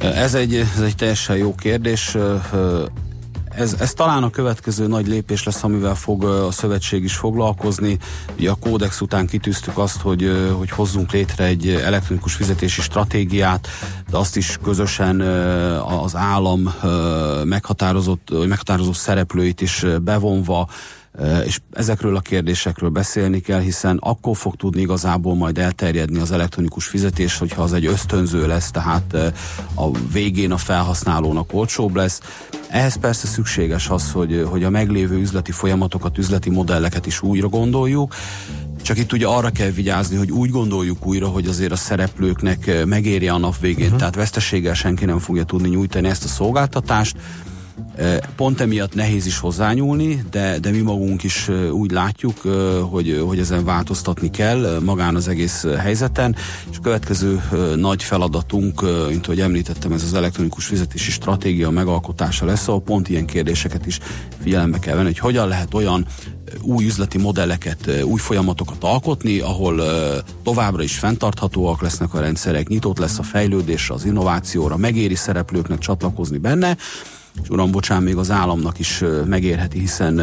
Ez 0.00 0.34
egy, 0.34 0.54
ez 0.54 0.80
egy 0.80 0.94
teljesen 0.94 1.36
jó 1.36 1.54
kérdés 1.54 2.16
ez, 3.56 3.76
ez 3.78 3.92
talán 3.92 4.22
a 4.22 4.30
következő 4.30 4.86
nagy 4.86 5.06
lépés 5.06 5.44
lesz, 5.44 5.62
amivel 5.62 5.94
fog 5.94 6.24
a 6.24 6.50
szövetség 6.50 7.04
is 7.04 7.14
foglalkozni. 7.14 7.98
Ugye 8.36 8.50
a 8.50 8.54
kódex 8.54 9.00
után 9.00 9.26
kitűztük 9.26 9.78
azt, 9.78 10.00
hogy, 10.00 10.50
hogy 10.58 10.70
hozzunk 10.70 11.12
létre 11.12 11.44
egy 11.44 11.68
elektronikus 11.68 12.34
fizetési 12.34 12.80
stratégiát, 12.80 13.68
de 14.10 14.16
azt 14.16 14.36
is 14.36 14.58
közösen 14.62 15.20
az 15.80 16.16
állam 16.16 16.74
meghatározott, 17.44 18.46
meghatározó 18.46 18.92
szereplőit 18.92 19.60
is 19.60 19.86
bevonva, 20.02 20.68
és 21.44 21.60
ezekről 21.72 22.16
a 22.16 22.20
kérdésekről 22.20 22.90
beszélni 22.90 23.40
kell, 23.40 23.60
hiszen 23.60 23.96
akkor 24.00 24.36
fog 24.36 24.56
tudni 24.56 24.80
igazából 24.80 25.34
majd 25.34 25.58
elterjedni 25.58 26.18
az 26.18 26.32
elektronikus 26.32 26.86
fizetés, 26.86 27.38
hogyha 27.38 27.62
az 27.62 27.72
egy 27.72 27.86
ösztönző 27.86 28.46
lesz, 28.46 28.70
tehát 28.70 29.14
a 29.74 29.98
végén 30.12 30.52
a 30.52 30.56
felhasználónak 30.56 31.54
olcsóbb 31.54 31.94
lesz. 31.94 32.20
Ehhez 32.68 32.96
persze 32.96 33.26
szükséges 33.26 33.88
az, 33.88 34.12
hogy, 34.12 34.46
hogy 34.50 34.64
a 34.64 34.70
meglévő 34.70 35.16
üzleti 35.16 35.52
folyamatokat, 35.52 36.18
üzleti 36.18 36.50
modelleket 36.50 37.06
is 37.06 37.22
újra 37.22 37.48
gondoljuk, 37.48 38.14
csak 38.82 38.98
itt 38.98 39.12
ugye 39.12 39.26
arra 39.26 39.50
kell 39.50 39.70
vigyázni, 39.70 40.16
hogy 40.16 40.30
úgy 40.30 40.50
gondoljuk 40.50 41.06
újra, 41.06 41.28
hogy 41.28 41.46
azért 41.46 41.72
a 41.72 41.76
szereplőknek 41.76 42.84
megérje 42.84 43.32
a 43.32 43.38
nap 43.38 43.58
végén, 43.60 43.84
uh-huh. 43.84 43.98
tehát 43.98 44.14
veszteséggel 44.14 44.74
senki 44.74 45.04
nem 45.04 45.18
fogja 45.18 45.44
tudni 45.44 45.68
nyújtani 45.68 46.08
ezt 46.08 46.24
a 46.24 46.28
szolgáltatást, 46.28 47.16
Pont 48.36 48.60
emiatt 48.60 48.94
nehéz 48.94 49.26
is 49.26 49.38
hozzányúlni, 49.38 50.24
de, 50.30 50.58
de 50.58 50.70
mi 50.70 50.78
magunk 50.78 51.22
is 51.22 51.48
úgy 51.72 51.90
látjuk, 51.90 52.38
hogy, 52.90 53.22
hogy 53.26 53.38
ezen 53.38 53.64
változtatni 53.64 54.30
kell 54.30 54.78
magán 54.84 55.14
az 55.14 55.28
egész 55.28 55.66
helyzeten, 55.78 56.36
és 56.70 56.76
a 56.76 56.80
következő 56.80 57.42
nagy 57.76 58.02
feladatunk, 58.02 58.82
mint 59.08 59.26
ahogy 59.26 59.40
említettem, 59.40 59.92
ez 59.92 60.02
az 60.02 60.14
elektronikus 60.14 60.64
fizetési 60.64 61.10
stratégia 61.10 61.70
megalkotása 61.70 62.44
lesz, 62.44 62.68
ahol 62.68 62.80
pont 62.80 63.08
ilyen 63.08 63.26
kérdéseket 63.26 63.86
is 63.86 63.98
figyelembe 64.42 64.78
kell 64.78 64.94
venni, 64.94 65.06
hogy 65.06 65.18
hogyan 65.18 65.48
lehet 65.48 65.74
olyan 65.74 66.06
új 66.62 66.84
üzleti 66.84 67.18
modelleket, 67.18 68.02
új 68.04 68.18
folyamatokat 68.18 68.84
alkotni, 68.84 69.38
ahol 69.38 69.82
továbbra 70.42 70.82
is 70.82 70.98
fenntarthatóak 70.98 71.82
lesznek 71.82 72.14
a 72.14 72.20
rendszerek, 72.20 72.68
nyitott 72.68 72.98
lesz 72.98 73.18
a 73.18 73.22
fejlődésre, 73.22 73.94
az 73.94 74.04
innovációra, 74.04 74.76
megéri 74.76 75.14
szereplőknek 75.14 75.78
csatlakozni 75.78 76.38
benne, 76.38 76.76
és 77.42 77.48
uram, 77.48 77.70
bocsán, 77.70 78.02
még 78.02 78.16
az 78.16 78.30
államnak 78.30 78.78
is 78.78 79.04
megérheti, 79.26 79.78
hiszen 79.78 80.20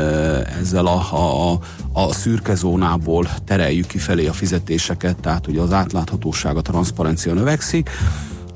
ezzel 0.59 0.85
a, 0.85 1.51
a, 1.51 1.59
a 1.91 2.13
szürke 2.13 2.55
zónából 2.55 3.29
tereljük 3.45 3.87
kifelé 3.87 4.27
a 4.27 4.33
fizetéseket, 4.33 5.17
tehát 5.17 5.45
hogy 5.45 5.57
az 5.57 5.71
átláthatóság, 5.71 6.57
a 6.57 6.61
transzparencia 6.61 7.33
növekszik, 7.33 7.89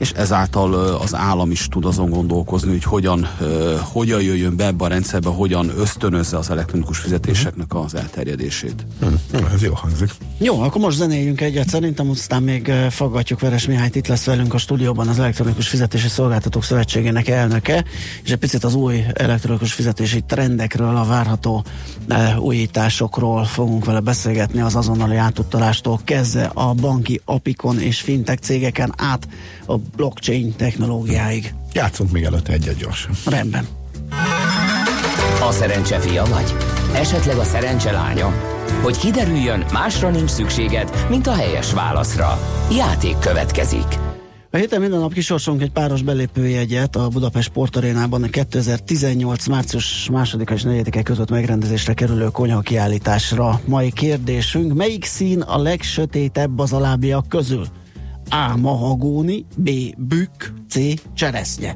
és 0.01 0.11
ezáltal 0.11 0.73
az 0.73 1.15
állam 1.15 1.51
is 1.51 1.67
tud 1.67 1.85
azon 1.85 2.09
gondolkozni, 2.09 2.69
hogy 2.71 2.83
hogyan, 2.83 3.27
hogyan 3.79 4.21
jöjjön 4.21 4.55
be 4.55 4.65
ebbe 4.65 4.85
a 4.85 4.87
rendszerbe, 4.87 5.29
hogyan 5.29 5.71
ösztönözze 5.77 6.37
az 6.37 6.49
elektronikus 6.49 6.97
fizetéseknek 6.97 7.75
az 7.75 7.95
elterjedését. 7.95 8.85
Hmm, 8.99 9.19
ez 9.53 9.61
jó 9.61 9.73
hangzik. 9.73 10.09
Jó, 10.37 10.61
akkor 10.61 10.81
most 10.81 10.97
zenéljünk 10.97 11.41
egyet, 11.41 11.69
szerintem 11.69 12.09
aztán 12.09 12.43
még 12.43 12.71
faggatjuk 12.89 13.39
Veres 13.39 13.65
Mihályt, 13.65 13.95
itt 13.95 14.07
lesz 14.07 14.25
velünk 14.25 14.53
a 14.53 14.57
stúdióban 14.57 15.07
az 15.07 15.19
Elektronikus 15.19 15.67
Fizetési 15.67 16.07
Szolgáltatók 16.07 16.63
Szövetségének 16.63 17.27
elnöke, 17.27 17.85
és 18.23 18.31
egy 18.31 18.37
picit 18.37 18.63
az 18.63 18.75
új 18.75 19.03
elektronikus 19.13 19.73
fizetési 19.73 20.21
trendekről, 20.21 20.95
a 20.95 21.05
várható 21.05 21.65
újításokról 22.39 23.45
fogunk 23.45 23.85
vele 23.85 23.99
beszélgetni, 23.99 24.61
az 24.61 24.75
azonnali 24.75 25.15
átutalástól 25.15 25.99
kezdve 26.03 26.51
a 26.53 26.73
banki 26.73 27.21
apikon 27.25 27.79
és 27.79 28.01
fintech 28.01 28.41
cégeken 28.41 28.93
át 28.97 29.27
a 29.67 29.75
blockchain 29.95 30.55
technológiáig. 30.55 31.53
Játszunk 31.73 32.11
még 32.11 32.23
előtte 32.23 32.53
egyet 32.53 32.77
gyorsan. 32.77 33.11
Rendben. 33.25 33.67
A 35.41 35.51
szerencse 35.51 35.99
fia 35.99 36.25
vagy? 36.25 36.55
Esetleg 36.93 37.37
a 37.37 37.43
szerencse 37.43 37.91
lánya? 37.91 38.33
Hogy 38.83 38.97
kiderüljön, 38.97 39.65
másra 39.73 40.09
nincs 40.09 40.29
szükséged, 40.29 41.05
mint 41.09 41.27
a 41.27 41.33
helyes 41.33 41.73
válaszra. 41.73 42.39
Játék 42.71 43.19
következik. 43.19 43.99
A 44.53 44.57
héten 44.57 44.81
minden 44.81 44.99
nap 44.99 45.13
kisorsunk 45.13 45.61
egy 45.61 45.71
páros 45.71 46.01
belépőjegyet 46.01 46.95
a 46.95 47.07
Budapest 47.07 47.47
Sportarénában 47.47 48.23
a 48.23 48.27
2018. 48.27 49.47
március 49.47 50.09
2 50.25 50.53
és 50.53 50.63
4 50.63 51.03
között 51.03 51.29
megrendezésre 51.29 51.93
kerülő 51.93 52.27
konyha 52.27 52.59
kiállításra. 52.59 53.61
Mai 53.65 53.91
kérdésünk, 53.91 54.73
melyik 54.73 55.05
szín 55.05 55.41
a 55.41 55.57
legsötétebb 55.57 56.59
az 56.59 56.73
alábbiak 56.73 57.29
közül? 57.29 57.65
A. 58.31 58.57
Mahagóni, 58.57 59.45
B. 59.55 59.69
Bükk, 59.97 60.43
C. 60.69 60.75
Cseresznye. 61.13 61.75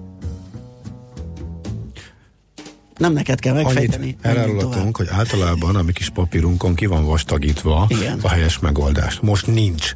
Nem 2.98 3.14
neked 3.14 3.40
kell 3.40 3.54
megfejteni. 3.54 4.16
elárulhatunk, 4.22 4.98
hogy 4.98 5.08
általában 5.12 5.76
a 5.76 5.82
mi 5.82 5.92
kis 5.92 6.10
papírunkon 6.10 6.76
ki 6.76 6.86
van 6.86 7.06
vastagítva 7.06 7.86
Igen. 7.88 8.20
a 8.22 8.30
helyes 8.30 8.60
megoldás. 8.60 9.20
Most 9.22 9.48
nincs, 9.48 9.94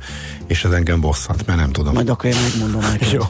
és 0.47 0.63
ez 0.63 0.71
engem 0.71 0.99
bosszant, 1.01 1.45
mert 1.45 1.59
nem 1.59 1.71
tudom. 1.71 1.93
Majd 1.93 2.09
akkor 2.09 2.25
én 2.29 2.35
megmondom 2.51 2.81
neked. 2.91 3.11
Jó. 3.11 3.21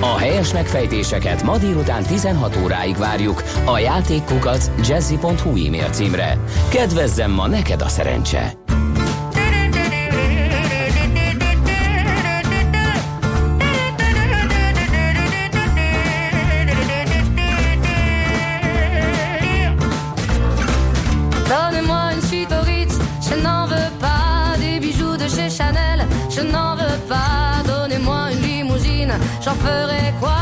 A 0.00 0.18
helyes 0.18 0.52
megfejtéseket 0.52 1.42
ma 1.42 1.58
délután 1.58 2.02
16 2.02 2.56
óráig 2.62 2.96
várjuk 2.96 3.42
a 3.64 3.78
játékkukat 3.78 4.70
jazzy.hu 4.88 5.66
e-mail 5.66 5.88
címre. 5.90 6.38
Kedvezzem 6.68 7.30
ma 7.30 7.46
neked 7.46 7.80
a 7.82 7.88
szerencse! 7.88 8.58
J'en 29.42 29.54
ferai 29.54 30.12
quoi? 30.20 30.34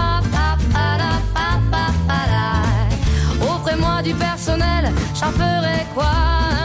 Offrez-moi 3.40 4.02
du 4.02 4.14
personnel, 4.14 4.93
j'en 5.19 5.33
ferai 5.33 5.87
quoi? 5.95 6.12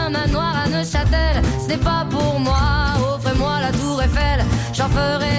Un 0.06 0.10
manoir 0.10 0.54
à 0.64 0.68
Neuchâtel, 0.68 1.42
ce 1.62 1.68
n'est 1.68 1.76
pas 1.76 2.06
pour 2.10 2.38
moi. 2.38 2.60
Offrez-moi 3.14 3.60
la 3.60 3.72
tour 3.72 4.02
Eiffel, 4.02 4.44
j'en 4.72 4.88
ferai 4.88 5.29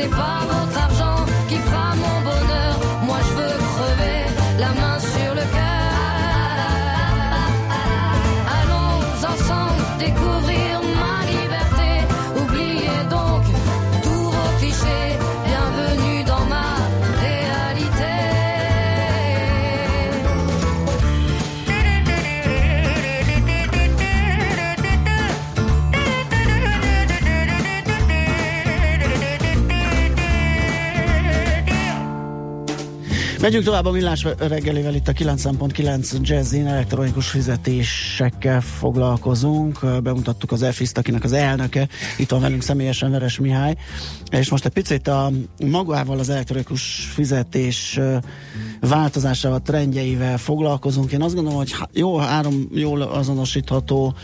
n'est 0.00 0.08
pas 0.08 0.49
Megyünk 33.40 33.64
tovább 33.64 33.84
a 33.84 33.90
millás 33.90 34.26
reggelével 34.38 34.94
itt 34.94 35.08
a 35.08 35.12
9.9 35.12 36.20
Jazzin 36.20 36.66
elektronikus 36.66 37.28
fizetésekkel 37.28 38.60
foglalkozunk. 38.60 40.02
Bemutattuk 40.02 40.52
az 40.52 40.62
EFIS-t, 40.62 40.98
akinek 40.98 41.24
az 41.24 41.32
elnöke. 41.32 41.88
Itt 42.18 42.30
van 42.30 42.40
velünk 42.40 42.62
személyesen 42.62 43.10
Veres 43.10 43.38
Mihály. 43.38 43.76
És 44.30 44.50
most 44.50 44.64
egy 44.64 44.72
picit 44.72 45.08
a 45.08 45.30
magával 45.64 46.18
az 46.18 46.28
elektronikus 46.28 47.10
fizetés 47.14 48.00
változásával, 48.80 49.60
trendjeivel 49.60 50.38
foglalkozunk. 50.38 51.12
Én 51.12 51.22
azt 51.22 51.34
gondolom, 51.34 51.58
hogy 51.58 51.74
jó, 51.92 52.16
három 52.16 52.68
jól 52.72 53.02
azonosítható 53.02 54.14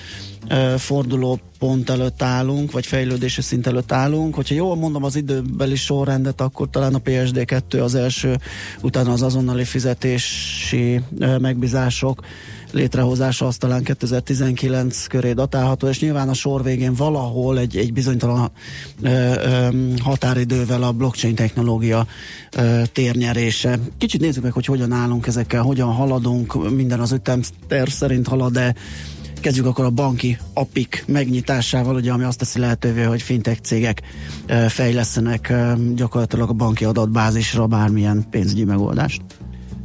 ö, 0.48 0.74
fordulópont 0.78 1.90
előtt 1.90 2.22
állunk, 2.22 2.72
vagy 2.72 2.86
fejlődési 2.86 3.42
szint 3.42 3.66
előtt 3.66 3.92
állunk. 3.92 4.34
Hogyha 4.34 4.54
jól 4.54 4.76
mondom 4.76 5.04
az 5.04 5.16
időbeli 5.16 5.76
sorrendet, 5.76 6.40
akkor 6.40 6.70
talán 6.70 6.94
a 6.94 6.98
PSD2 6.98 7.82
az 7.82 7.94
első, 7.94 8.38
utána 8.82 9.12
az 9.12 9.22
azonnali 9.22 9.64
fizetési 9.64 11.00
megbízások 11.38 12.22
létrehozása 12.76 13.46
az 13.46 13.56
talán 13.56 13.82
2019 13.82 15.06
köré 15.06 15.32
datálható, 15.32 15.88
és 15.88 16.00
nyilván 16.00 16.28
a 16.28 16.34
sor 16.34 16.62
végén 16.62 16.94
valahol 16.94 17.58
egy, 17.58 17.76
egy 17.76 17.92
bizonytalan 17.92 18.50
ö, 19.02 19.08
ö, 19.08 19.68
határidővel 20.02 20.82
a 20.82 20.92
blockchain 20.92 21.34
technológia 21.34 22.06
ö, 22.56 22.82
térnyerése. 22.92 23.78
Kicsit 23.98 24.20
nézzük 24.20 24.42
meg, 24.42 24.52
hogy 24.52 24.64
hogyan 24.64 24.92
állunk 24.92 25.26
ezekkel, 25.26 25.62
hogyan 25.62 25.92
haladunk, 25.92 26.70
minden 26.70 27.00
az 27.00 27.12
ütemterv 27.12 27.88
szerint 27.88 28.28
halad, 28.28 28.52
de 28.52 28.74
Kezdjük 29.40 29.66
akkor 29.66 29.84
a 29.84 29.90
banki 29.90 30.38
apik 30.54 31.04
megnyitásával, 31.06 31.94
ugye, 31.94 32.12
ami 32.12 32.24
azt 32.24 32.38
teszi 32.38 32.58
lehetővé, 32.58 33.02
hogy 33.02 33.22
fintech 33.22 33.60
cégek 33.60 34.02
fejlesztenek 34.68 35.52
gyakorlatilag 35.94 36.48
a 36.48 36.52
banki 36.52 36.84
adatbázisra 36.84 37.66
bármilyen 37.66 38.26
pénzügyi 38.30 38.64
megoldást. 38.64 39.22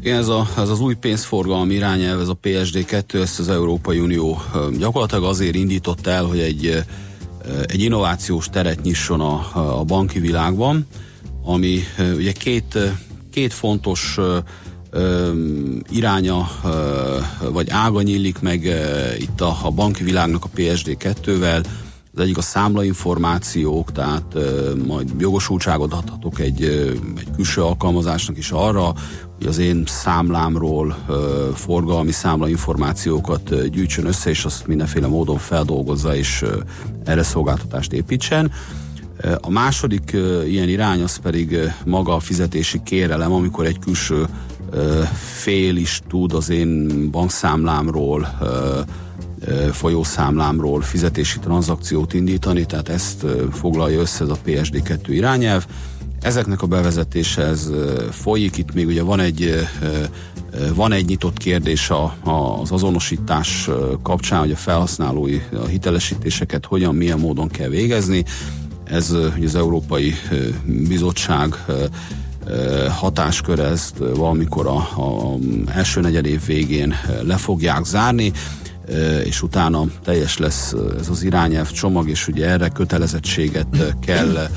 Igen, 0.01 0.17
ez, 0.17 0.27
a, 0.27 0.47
ez 0.57 0.69
az 0.69 0.79
új 0.79 0.95
pénzforgalmi 0.95 1.73
irányelv, 1.73 2.19
ez 2.19 2.27
a 2.27 2.37
PSD2, 2.43 3.13
ezt 3.13 3.39
az 3.39 3.49
Európai 3.49 3.99
Unió 3.99 4.41
gyakorlatilag 4.77 5.23
azért 5.23 5.55
indított 5.55 6.07
el, 6.07 6.23
hogy 6.23 6.39
egy, 6.39 6.83
egy 7.65 7.81
innovációs 7.81 8.49
teret 8.49 8.81
nyisson 8.81 9.21
a, 9.21 9.79
a 9.79 9.83
banki 9.83 10.19
világban, 10.19 10.87
ami 11.43 11.79
ugye 12.15 12.31
két, 12.31 12.77
két 13.31 13.53
fontos 13.53 14.15
ö, 14.17 14.37
iránya 15.89 16.49
vagy 17.51 17.69
ága 17.69 18.01
nyílik 18.01 18.39
meg 18.39 18.63
itt 19.19 19.41
a, 19.41 19.57
a 19.63 19.69
banki 19.69 20.03
világnak 20.03 20.45
a 20.45 20.49
PSD2-vel. 20.55 21.65
Az 22.13 22.21
egyik 22.21 22.37
a 22.37 22.41
számlainformációk, 22.41 23.91
tehát 23.91 24.37
majd 24.87 25.09
jogosultságot 25.17 25.93
adhatok 25.93 26.39
egy, 26.39 26.63
egy 27.17 27.27
külső 27.35 27.61
alkalmazásnak 27.61 28.37
is 28.37 28.51
arra, 28.51 28.93
hogy 29.37 29.47
az 29.47 29.57
én 29.57 29.83
számlámról 29.87 30.95
forgalmi 31.55 32.11
számlainformációkat 32.11 33.69
gyűjtsön 33.69 34.05
össze, 34.05 34.29
és 34.29 34.45
azt 34.45 34.67
mindenféle 34.67 35.07
módon 35.07 35.37
feldolgozza, 35.37 36.15
és 36.15 36.45
erre 37.03 37.23
szolgáltatást 37.23 37.93
építsen. 37.93 38.51
A 39.41 39.49
második 39.49 40.17
ilyen 40.47 40.69
irány 40.69 41.01
az 41.01 41.17
pedig 41.17 41.57
maga 41.85 42.15
a 42.15 42.19
fizetési 42.19 42.81
kérelem, 42.83 43.31
amikor 43.31 43.65
egy 43.65 43.79
külső 43.79 44.27
fél 45.13 45.75
is 45.75 46.01
tud 46.09 46.33
az 46.33 46.49
én 46.49 47.09
bankszámlámról 47.11 48.27
folyószámlámról 49.71 50.81
fizetési 50.81 51.39
tranzakciót 51.39 52.13
indítani, 52.13 52.65
tehát 52.65 52.89
ezt 52.89 53.25
foglalja 53.51 53.99
össze 53.99 54.23
ez 54.23 54.29
a 54.29 54.37
PSD2 54.45 54.99
irányelv. 55.07 55.65
Ezeknek 56.21 56.61
a 56.61 56.67
bevezetése 56.67 57.41
ez 57.41 57.69
folyik, 58.11 58.57
itt 58.57 58.73
még 58.73 58.87
ugye 58.87 59.03
van 59.03 59.19
egy 59.19 59.67
van 60.73 60.91
egy 60.91 61.05
nyitott 61.05 61.37
kérdés 61.37 61.89
a, 61.89 62.15
az 62.61 62.71
azonosítás 62.71 63.69
kapcsán, 64.03 64.39
hogy 64.39 64.51
a 64.51 64.55
felhasználói 64.55 65.41
a 65.53 65.65
hitelesítéseket 65.65 66.65
hogyan, 66.65 66.95
milyen 66.95 67.19
módon 67.19 67.47
kell 67.47 67.69
végezni. 67.69 68.23
Ez 68.83 69.11
ugye 69.37 69.45
az 69.45 69.55
Európai 69.55 70.13
Bizottság 70.65 71.55
hatásköre 72.89 73.63
ezt 73.63 73.97
valamikor 73.97 74.67
a, 74.67 74.77
a 74.77 75.37
első 75.67 76.01
negyed 76.01 76.25
év 76.25 76.45
végén 76.45 76.95
le 77.23 77.35
fogják 77.37 77.83
zárni 77.83 78.31
és 79.23 79.41
utána 79.41 79.85
teljes 80.03 80.37
lesz 80.37 80.75
ez 80.99 81.09
az 81.09 81.23
irányelv 81.23 81.71
csomag, 81.71 82.09
és 82.09 82.27
ugye 82.27 82.47
erre 82.49 82.69
kötelezettséget 82.69 83.95
kell 84.05 84.47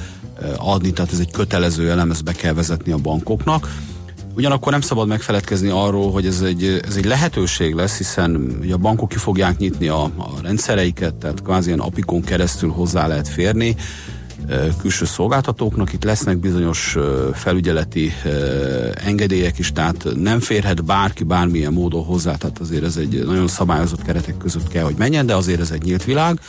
adni, 0.57 0.92
tehát 0.92 1.12
ez 1.12 1.18
egy 1.18 1.31
kötelező 1.31 1.90
elem, 1.90 2.11
ezt 2.11 2.25
be 2.25 2.33
kell 2.33 2.53
vezetni 2.53 2.92
a 2.92 2.97
bankoknak. 2.97 3.68
Ugyanakkor 4.37 4.73
nem 4.73 4.81
szabad 4.81 5.09
megfeledkezni 5.09 5.68
arról, 5.68 6.12
hogy 6.12 6.27
ez 6.27 6.40
egy, 6.40 6.81
ez 6.87 6.97
egy 6.97 7.05
lehetőség 7.05 7.75
lesz, 7.75 7.97
hiszen 7.97 8.57
ugye 8.61 8.75
a 8.75 8.79
bankok 8.79 9.09
ki 9.09 9.16
fogják 9.16 9.59
nyitni 9.59 9.88
a, 9.88 10.03
a 10.03 10.31
rendszereiket, 10.42 11.14
tehát 11.14 11.42
kvázi 11.42 11.66
ilyen 11.66 11.81
apikon 11.81 12.23
keresztül 12.23 12.70
hozzá 12.70 13.07
lehet 13.07 13.29
férni 13.29 13.77
külső 14.81 15.05
szolgáltatóknak. 15.05 15.92
Itt 15.92 16.05
lesznek 16.05 16.37
bizonyos 16.37 16.97
felügyeleti 17.33 18.12
engedélyek 18.94 19.59
is, 19.59 19.73
tehát 19.73 20.07
nem 20.16 20.40
férhet 20.40 20.85
bárki 20.85 21.25
bármilyen 21.25 21.73
módon 21.73 22.05
hozzá, 22.05 22.35
tehát 22.35 22.59
azért 22.59 22.85
ez 22.85 22.97
egy 22.97 23.25
nagyon 23.27 23.49
szabályozott 23.49 24.03
keretek 24.03 24.37
között 24.37 24.68
kell, 24.68 24.85
hogy 24.85 24.94
menjen, 24.99 25.27
de 25.27 25.35
azért 25.35 25.61
ez 25.61 25.70
egy 25.70 25.83
nyílt 25.83 26.05
világ. 26.05 26.40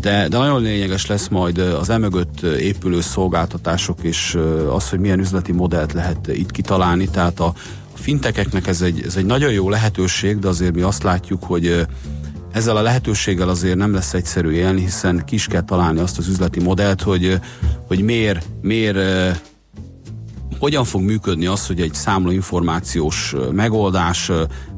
De, 0.00 0.28
de 0.28 0.38
nagyon 0.38 0.62
lényeges 0.62 1.06
lesz 1.06 1.28
majd 1.28 1.58
az 1.58 1.90
emögött 1.90 2.40
épülő 2.42 3.00
szolgáltatások 3.00 3.98
és 4.02 4.38
az, 4.70 4.88
hogy 4.88 4.98
milyen 4.98 5.20
üzleti 5.20 5.52
modellt 5.52 5.92
lehet 5.92 6.28
itt 6.28 6.50
kitalálni. 6.50 7.08
Tehát 7.08 7.40
a 7.40 7.52
fintekeknek 7.94 8.66
ez 8.66 8.82
egy, 8.82 9.02
ez 9.06 9.16
egy 9.16 9.26
nagyon 9.26 9.52
jó 9.52 9.70
lehetőség, 9.70 10.38
de 10.38 10.48
azért 10.48 10.74
mi 10.74 10.80
azt 10.80 11.02
látjuk, 11.02 11.44
hogy 11.44 11.86
ezzel 12.54 12.76
a 12.76 12.82
lehetőséggel 12.82 13.48
azért 13.48 13.76
nem 13.76 13.94
lesz 13.94 14.14
egyszerű 14.14 14.50
élni, 14.50 14.80
hiszen 14.80 15.22
ki 15.26 15.34
is 15.34 15.46
kell 15.46 15.62
találni 15.62 16.00
azt 16.00 16.18
az 16.18 16.28
üzleti 16.28 16.60
modellt, 16.60 17.02
hogy, 17.02 17.40
hogy 17.86 18.02
miért, 18.02 18.46
miért 18.62 18.98
hogyan 20.58 20.84
fog 20.84 21.02
működni 21.02 21.46
az, 21.46 21.66
hogy 21.66 21.80
egy 21.80 21.94
számlainformációs 21.94 23.34
megoldás 23.52 24.30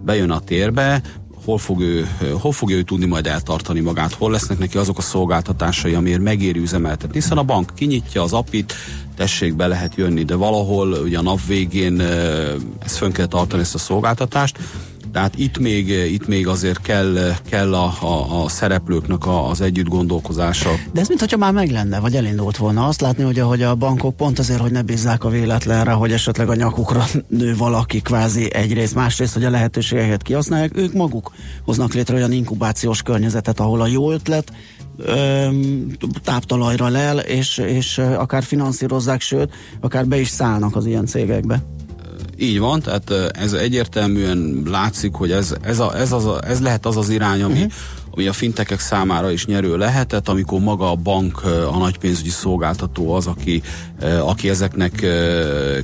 bejön 0.04 0.30
a 0.30 0.40
térbe, 0.40 1.02
hol 1.44 1.58
fog, 1.58 1.80
ő, 1.80 2.08
hol 2.40 2.52
fog 2.52 2.70
ő 2.70 2.82
tudni 2.82 3.06
majd 3.06 3.26
eltartani 3.26 3.80
magát, 3.80 4.12
hol 4.12 4.30
lesznek 4.30 4.58
neki 4.58 4.78
azok 4.78 4.98
a 4.98 5.02
szolgáltatásai, 5.02 5.94
amiért 5.94 6.20
megéri 6.20 6.58
üzemeltetni. 6.58 7.14
Hiszen 7.14 7.38
a 7.38 7.42
bank 7.42 7.70
kinyitja 7.74 8.22
az 8.22 8.32
apit, 8.32 8.74
tessék, 9.16 9.56
be 9.56 9.66
lehet 9.66 9.94
jönni, 9.94 10.24
de 10.24 10.34
valahol 10.34 10.92
ugye 10.92 11.18
a 11.18 11.22
nap 11.22 11.46
végén 11.46 12.00
ezt 12.78 12.96
fönn 12.96 13.12
kell 13.12 13.26
tartani 13.26 13.62
ezt 13.62 13.74
a 13.74 13.78
szolgáltatást, 13.78 14.58
tehát 15.16 15.38
itt 15.38 15.58
még, 15.58 15.88
itt 15.88 16.26
még 16.26 16.46
azért 16.46 16.80
kell, 16.80 17.32
kell 17.50 17.74
a, 17.74 17.94
a, 18.00 18.42
a 18.42 18.48
szereplőknek 18.48 19.26
a, 19.26 19.48
az 19.48 19.60
együtt 19.60 19.88
gondolkozása. 19.88 20.70
De 20.92 21.00
ez 21.00 21.08
mintha 21.08 21.36
már 21.36 21.52
meg 21.52 21.70
lenne, 21.70 22.00
vagy 22.00 22.16
elindult 22.16 22.56
volna. 22.56 22.86
Azt 22.86 23.00
látni, 23.00 23.22
hogy 23.22 23.38
ahogy 23.38 23.62
a 23.62 23.74
bankok 23.74 24.16
pont 24.16 24.38
azért, 24.38 24.60
hogy 24.60 24.70
ne 24.70 24.82
bízzák 24.82 25.24
a 25.24 25.28
véletlenre, 25.28 25.92
hogy 25.92 26.12
esetleg 26.12 26.48
a 26.48 26.54
nyakukra 26.54 27.04
nő 27.28 27.56
valaki 27.56 28.00
kvázi 28.00 28.54
egyrészt, 28.54 28.94
másrészt, 28.94 29.34
hogy 29.34 29.44
a 29.44 29.50
lehetőségeket 29.50 30.22
kihasználják, 30.22 30.76
ők 30.76 30.92
maguk 30.92 31.32
hoznak 31.64 31.94
létre 31.94 32.14
olyan 32.14 32.32
inkubációs 32.32 33.02
környezetet, 33.02 33.60
ahol 33.60 33.80
a 33.80 33.86
jó 33.86 34.12
ötlet 34.12 34.52
táptalajra 36.24 36.88
lel, 36.88 37.18
és, 37.18 37.58
és 37.58 37.98
akár 37.98 38.42
finanszírozzák, 38.42 39.20
sőt, 39.20 39.54
akár 39.80 40.06
be 40.06 40.20
is 40.20 40.28
szállnak 40.28 40.76
az 40.76 40.86
ilyen 40.86 41.06
cégekbe. 41.06 41.62
Így 42.38 42.58
van, 42.58 42.80
tehát 42.80 43.10
ez 43.36 43.52
egyértelműen 43.52 44.62
látszik, 44.66 45.14
hogy 45.14 45.30
ez, 45.30 45.54
ez, 45.62 45.78
a, 45.78 45.98
ez, 45.98 46.12
az 46.12 46.28
ez 46.42 46.60
lehet 46.60 46.86
az 46.86 46.96
az 46.96 47.08
irány, 47.08 47.42
ami, 47.42 47.54
uh-huh. 47.54 47.72
ami 48.10 48.26
a 48.26 48.32
fintekek 48.32 48.80
számára 48.80 49.30
is 49.30 49.46
nyerő 49.46 49.76
lehetett, 49.76 50.28
amikor 50.28 50.60
maga 50.60 50.90
a 50.90 50.94
bank, 50.94 51.44
a 51.72 51.78
nagy 51.78 51.98
pénzügyi 51.98 52.28
szolgáltató 52.28 53.14
az, 53.14 53.26
aki, 53.26 53.62
aki 54.20 54.48
ezeknek 54.48 55.06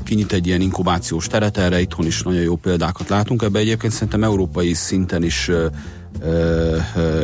kinyit 0.05 0.33
egy 0.33 0.47
ilyen 0.47 0.61
inkubációs 0.61 1.27
teret, 1.27 1.59
erre 1.59 1.81
itthon 1.81 2.07
is 2.07 2.23
nagyon 2.23 2.43
jó 2.43 2.57
példákat 2.57 3.09
látunk. 3.09 3.43
Ebbe 3.43 3.59
egyébként 3.59 3.93
szerintem 3.93 4.25
európai 4.25 4.73
szinten 4.75 5.23
is 5.23 5.51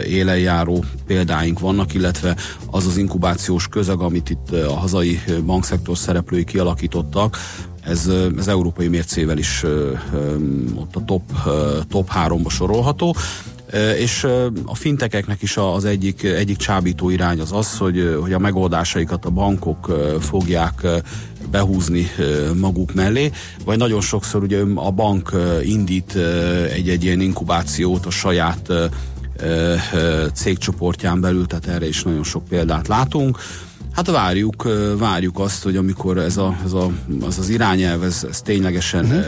élen 0.06 0.38
járó 0.38 0.84
példáink 1.06 1.60
vannak, 1.60 1.94
illetve 1.94 2.36
az 2.70 2.86
az 2.86 2.96
inkubációs 2.96 3.68
közeg, 3.68 4.00
amit 4.00 4.30
itt 4.30 4.50
a 4.50 4.74
hazai 4.74 5.20
bankszektor 5.46 5.98
szereplői 5.98 6.44
kialakítottak, 6.44 7.36
ez, 7.80 8.10
ez 8.38 8.48
európai 8.48 8.88
mércével 8.88 9.38
is 9.38 9.64
ott 10.74 10.96
a 10.96 11.04
top, 11.04 11.22
top 11.88 12.08
háromba 12.08 12.50
sorolható. 12.50 13.16
És 13.98 14.26
a 14.64 14.74
fintekeknek 14.74 15.42
is 15.42 15.56
az 15.56 15.84
egyik, 15.84 16.22
egyik 16.22 16.56
csábító 16.56 17.10
irány 17.10 17.40
az 17.40 17.52
az, 17.52 17.76
hogy, 17.76 18.16
hogy 18.20 18.32
a 18.32 18.38
megoldásaikat 18.38 19.24
a 19.24 19.30
bankok 19.30 19.92
fogják 20.20 20.86
behúzni 21.50 22.06
maguk 22.54 22.94
mellé, 22.94 23.30
vagy 23.64 23.78
nagyon 23.78 24.00
sokszor 24.00 24.42
ugye 24.42 24.62
a 24.74 24.90
bank 24.90 25.32
indít 25.62 26.14
egy-egy 26.72 27.04
ilyen 27.04 27.20
inkubációt 27.20 28.06
a 28.06 28.10
saját 28.10 28.72
cégcsoportján 30.32 31.20
belül, 31.20 31.46
tehát 31.46 31.66
erre 31.66 31.88
is 31.88 32.02
nagyon 32.02 32.24
sok 32.24 32.44
példát 32.44 32.88
látunk. 32.88 33.38
Hát 33.98 34.10
várjuk, 34.10 34.68
várjuk 34.98 35.38
azt, 35.38 35.62
hogy 35.62 35.76
amikor 35.76 36.18
ez, 36.18 36.36
a, 36.36 36.58
ez 36.64 36.72
a, 36.72 36.90
az, 37.20 37.38
az 37.38 37.48
irányelv, 37.48 38.02
ez, 38.02 38.26
ez 38.30 38.40
ténylegesen 38.40 39.04
uh-huh. 39.04 39.24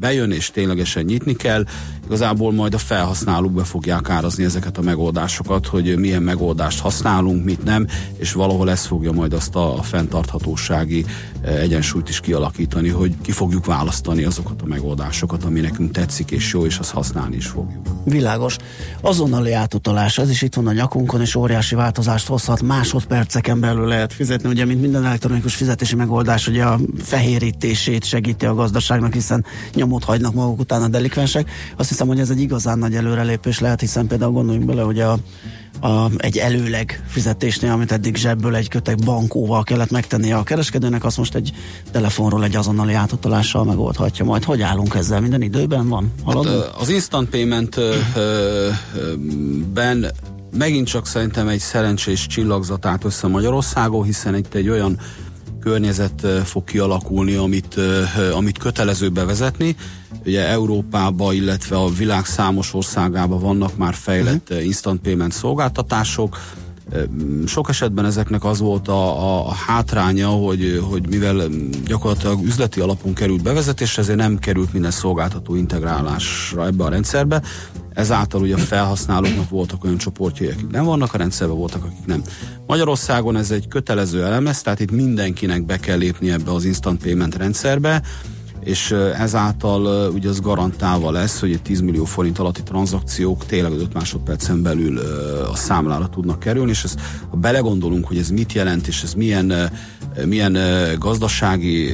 bejön, 0.00 0.30
és 0.30 0.50
ténylegesen 0.50 1.04
nyitni 1.04 1.36
kell, 1.36 1.64
igazából 2.04 2.52
majd 2.52 2.74
a 2.74 2.78
felhasználók 2.78 3.52
be 3.52 3.64
fogják 3.64 4.08
árazni 4.08 4.44
ezeket 4.44 4.78
a 4.78 4.82
megoldásokat, 4.82 5.66
hogy 5.66 5.98
milyen 5.98 6.22
megoldást 6.22 6.80
használunk, 6.80 7.44
mit 7.44 7.64
nem, 7.64 7.86
és 8.16 8.32
valahol 8.32 8.70
ez 8.70 8.86
fogja 8.86 9.12
majd 9.12 9.32
azt 9.32 9.54
a, 9.54 9.78
a 9.78 9.82
fenntarthatósági 9.82 11.04
egyensúlyt 11.42 12.08
is 12.08 12.20
kialakítani, 12.20 12.88
hogy 12.88 13.14
ki 13.22 13.32
fogjuk 13.32 13.66
választani 13.66 14.24
azokat 14.24 14.62
a 14.62 14.66
megoldásokat, 14.66 15.44
ami 15.44 15.60
nekünk 15.60 15.90
tetszik 15.90 16.30
és 16.30 16.52
jó, 16.52 16.66
és 16.66 16.78
azt 16.78 16.90
használni 16.90 17.36
is 17.36 17.46
fogjuk. 17.46 17.86
Világos. 18.04 18.56
Azonnali 19.00 19.52
átutalás, 19.52 20.18
ez 20.18 20.30
is 20.30 20.42
itt 20.42 20.54
van 20.54 20.66
a 20.66 20.72
nyakunkon, 20.72 21.20
és 21.20 21.34
óriási 21.34 21.74
változást 21.74 22.26
hozhat. 22.26 22.62
Másodperceken 22.62 23.60
belül 23.60 23.86
lehet 23.86 24.09
fizetni, 24.12 24.48
ugye, 24.48 24.64
mint 24.64 24.80
minden 24.80 25.04
elektronikus 25.04 25.54
fizetési 25.54 25.94
megoldás, 25.94 26.48
ugye 26.48 26.64
a 26.64 26.80
fehérítését 27.02 28.04
segíti 28.04 28.46
a 28.46 28.54
gazdaságnak, 28.54 29.12
hiszen 29.12 29.44
nyomot 29.74 30.04
hagynak 30.04 30.34
maguk 30.34 30.60
után 30.60 30.82
a 30.82 30.88
delikvensek. 30.88 31.50
Azt 31.76 31.88
hiszem, 31.88 32.06
hogy 32.06 32.20
ez 32.20 32.30
egy 32.30 32.40
igazán 32.40 32.78
nagy 32.78 32.94
előrelépés 32.94 33.58
lehet, 33.58 33.80
hiszen 33.80 34.06
például 34.06 34.32
gondoljunk 34.32 34.66
bele, 34.66 34.82
hogy 34.82 35.00
a 35.00 35.18
a, 35.80 36.10
egy 36.16 36.36
előleg 36.36 37.02
fizetésnél, 37.06 37.70
amit 37.70 37.92
eddig 37.92 38.16
zsebből 38.16 38.54
egy 38.54 38.68
kötek 38.68 38.96
bankóval 39.04 39.62
kellett 39.62 39.90
megtennie 39.90 40.36
a 40.36 40.42
kereskedőnek, 40.42 41.04
azt 41.04 41.16
most 41.16 41.34
egy 41.34 41.52
telefonról 41.90 42.44
egy 42.44 42.56
azonnali 42.56 42.92
átutalással 42.92 43.64
megoldhatja 43.64 44.24
majd. 44.24 44.44
Hogy 44.44 44.62
állunk 44.62 44.94
ezzel? 44.94 45.20
Minden 45.20 45.42
időben 45.42 45.88
van? 45.88 46.12
Hát, 46.26 46.36
az 46.80 46.88
instant 46.88 47.28
payment 47.28 47.76
ben 49.72 50.10
megint 50.56 50.86
csak 50.86 51.06
szerintem 51.06 51.48
egy 51.48 51.58
szerencsés 51.58 52.26
csillagzat 52.26 52.86
állt 52.86 53.04
össze 53.04 53.26
Magyarországon, 53.26 54.04
hiszen 54.04 54.36
itt 54.36 54.54
egy 54.54 54.68
olyan 54.68 54.98
környezet 55.60 56.26
fog 56.44 56.64
kialakulni, 56.64 57.34
amit, 57.34 57.76
amit 58.34 58.58
kötelező 58.58 59.08
bevezetni. 59.08 59.76
Ugye 60.24 60.48
Európába, 60.48 61.32
illetve 61.32 61.76
a 61.76 61.88
világ 61.88 62.24
számos 62.24 62.74
országában 62.74 63.40
vannak 63.40 63.76
már 63.76 63.94
fejlett 63.94 64.50
uh-huh. 64.50 64.64
instant 64.64 65.00
payment 65.00 65.32
szolgáltatások. 65.32 66.38
Sok 67.46 67.68
esetben 67.68 68.04
ezeknek 68.04 68.44
az 68.44 68.60
volt 68.60 68.88
a, 68.88 69.46
a, 69.46 69.52
hátránya, 69.52 70.28
hogy, 70.28 70.82
hogy 70.90 71.08
mivel 71.08 71.48
gyakorlatilag 71.84 72.44
üzleti 72.44 72.80
alapon 72.80 73.14
került 73.14 73.42
bevezetésre, 73.42 74.02
ezért 74.02 74.18
nem 74.18 74.38
került 74.38 74.72
minden 74.72 74.90
szolgáltató 74.90 75.54
integrálásra 75.54 76.66
ebbe 76.66 76.84
a 76.84 76.88
rendszerbe, 76.88 77.42
ezáltal 77.94 78.40
ugye 78.40 78.54
a 78.54 78.58
felhasználóknak 78.58 79.48
voltak 79.48 79.84
olyan 79.84 79.96
csoportjai, 79.96 80.48
akik 80.48 80.70
nem 80.70 80.84
vannak 80.84 81.14
a 81.14 81.18
rendszerben, 81.18 81.56
voltak, 81.56 81.84
akik 81.84 82.06
nem. 82.06 82.22
Magyarországon 82.66 83.36
ez 83.36 83.50
egy 83.50 83.68
kötelező 83.68 84.24
elemez, 84.24 84.62
tehát 84.62 84.80
itt 84.80 84.90
mindenkinek 84.90 85.64
be 85.64 85.78
kell 85.78 85.98
lépni 85.98 86.30
ebbe 86.30 86.52
az 86.52 86.64
instant 86.64 87.02
payment 87.02 87.36
rendszerbe, 87.36 88.02
és 88.64 88.90
ezáltal 89.18 90.10
ugye 90.10 90.28
az 90.28 90.40
garantálva 90.40 91.10
lesz, 91.10 91.40
hogy 91.40 91.52
egy 91.52 91.62
10 91.62 91.80
millió 91.80 92.04
forint 92.04 92.38
alatti 92.38 92.62
tranzakciók 92.62 93.46
tényleg 93.46 93.72
5 93.72 93.92
másodpercen 93.92 94.62
belül 94.62 94.98
a 95.50 95.56
számlára 95.56 96.08
tudnak 96.08 96.38
kerülni, 96.38 96.70
és 96.70 96.84
ezt, 96.84 97.00
ha 97.30 97.36
belegondolunk, 97.36 98.06
hogy 98.06 98.18
ez 98.18 98.30
mit 98.30 98.52
jelent, 98.52 98.86
és 98.86 99.02
ez 99.02 99.14
milyen, 99.14 99.70
milyen 100.24 100.58
gazdasági 100.98 101.90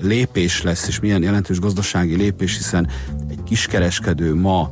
lépés 0.00 0.62
lesz, 0.62 0.88
és 0.88 1.00
milyen 1.00 1.22
jelentős 1.22 1.58
gazdasági 1.58 2.16
lépés, 2.16 2.56
hiszen 2.56 2.88
egy 3.30 3.42
kiskereskedő 3.44 4.34
ma 4.34 4.70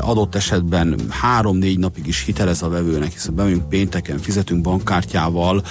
adott 0.00 0.34
esetben 0.34 1.00
három-négy 1.08 1.78
napig 1.78 2.06
is 2.06 2.24
hitelez 2.24 2.62
a 2.62 2.68
vevőnek, 2.68 3.12
hiszen 3.12 3.34
bemegyünk 3.34 3.68
pénteken, 3.68 4.18
fizetünk 4.18 4.60
bankkártyával, 4.60 5.62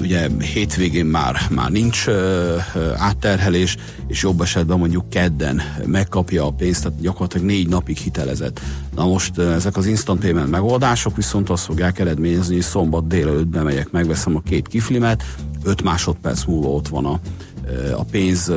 ugye 0.00 0.28
hétvégén 0.38 1.06
már, 1.06 1.36
már 1.50 1.70
nincs 1.70 2.06
ö, 2.06 2.56
ö, 2.74 2.92
átterhelés, 2.96 3.76
és 4.08 4.22
jobb 4.22 4.40
esetben 4.40 4.78
mondjuk 4.78 5.08
kedden 5.08 5.62
megkapja 5.86 6.46
a 6.46 6.50
pénzt, 6.50 6.82
tehát 6.82 7.00
gyakorlatilag 7.00 7.46
négy 7.46 7.68
napig 7.68 7.96
hitelezett. 7.96 8.60
Na 8.94 9.06
most 9.06 9.38
ezek 9.38 9.76
az 9.76 9.86
instant 9.86 10.20
payment 10.20 10.50
megoldások 10.50 11.16
viszont 11.16 11.50
azt 11.50 11.64
fogják 11.64 11.98
eredményezni, 11.98 12.54
hogy 12.54 12.64
szombat 12.64 13.06
délelőtt 13.06 13.46
bemegyek, 13.46 13.90
megveszem 13.90 14.36
a 14.36 14.40
két 14.40 14.68
kiflimet, 14.68 15.24
öt 15.64 15.82
másodperc 15.82 16.44
múlva 16.44 16.68
ott 16.68 16.88
van 16.88 17.04
a, 17.04 17.20
a 17.96 18.04
pénz 18.04 18.52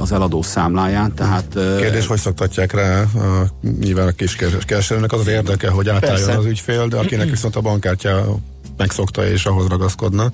az 0.00 0.12
eladó 0.12 0.42
számláján, 0.42 1.14
tehát... 1.14 1.46
Kérdés, 1.52 2.06
hogy 2.06 2.18
szoktatják 2.18 2.72
rá, 2.72 3.00
a, 3.02 3.46
nyilván 3.80 4.06
a 4.06 4.10
kis 4.10 4.36
kereskedőnek 4.36 5.12
az 5.12 5.20
az 5.20 5.26
érdeke, 5.26 5.68
hogy 5.68 5.88
átálljon 5.88 6.24
Persze. 6.26 6.38
az 6.38 6.44
ügyfél, 6.44 6.88
de 6.88 6.96
akinek 6.96 7.30
viszont 7.30 7.56
a 7.56 7.60
bankkártya 7.60 8.38
megszokta 8.80 9.26
és 9.26 9.46
ahhoz 9.46 9.66
ragaszkodna. 9.66 10.30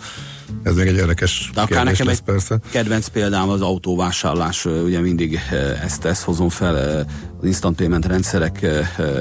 Ez 0.62 0.74
még 0.74 0.86
egy 0.86 0.96
érdekes 0.96 1.50
De 1.54 1.60
akár 1.60 1.84
nekem 1.84 2.06
lesz, 2.06 2.16
egy 2.16 2.22
persze. 2.22 2.58
kedvenc 2.70 3.08
példám 3.08 3.48
az 3.48 3.60
autóvásárlás, 3.60 4.64
ugye 4.64 5.00
mindig 5.00 5.40
ezt, 5.82 6.04
ezt 6.04 6.22
hozom 6.22 6.48
fel 6.48 7.04
az 7.40 7.46
instant 7.46 7.76
payment 7.76 8.06
rendszerek 8.06 8.66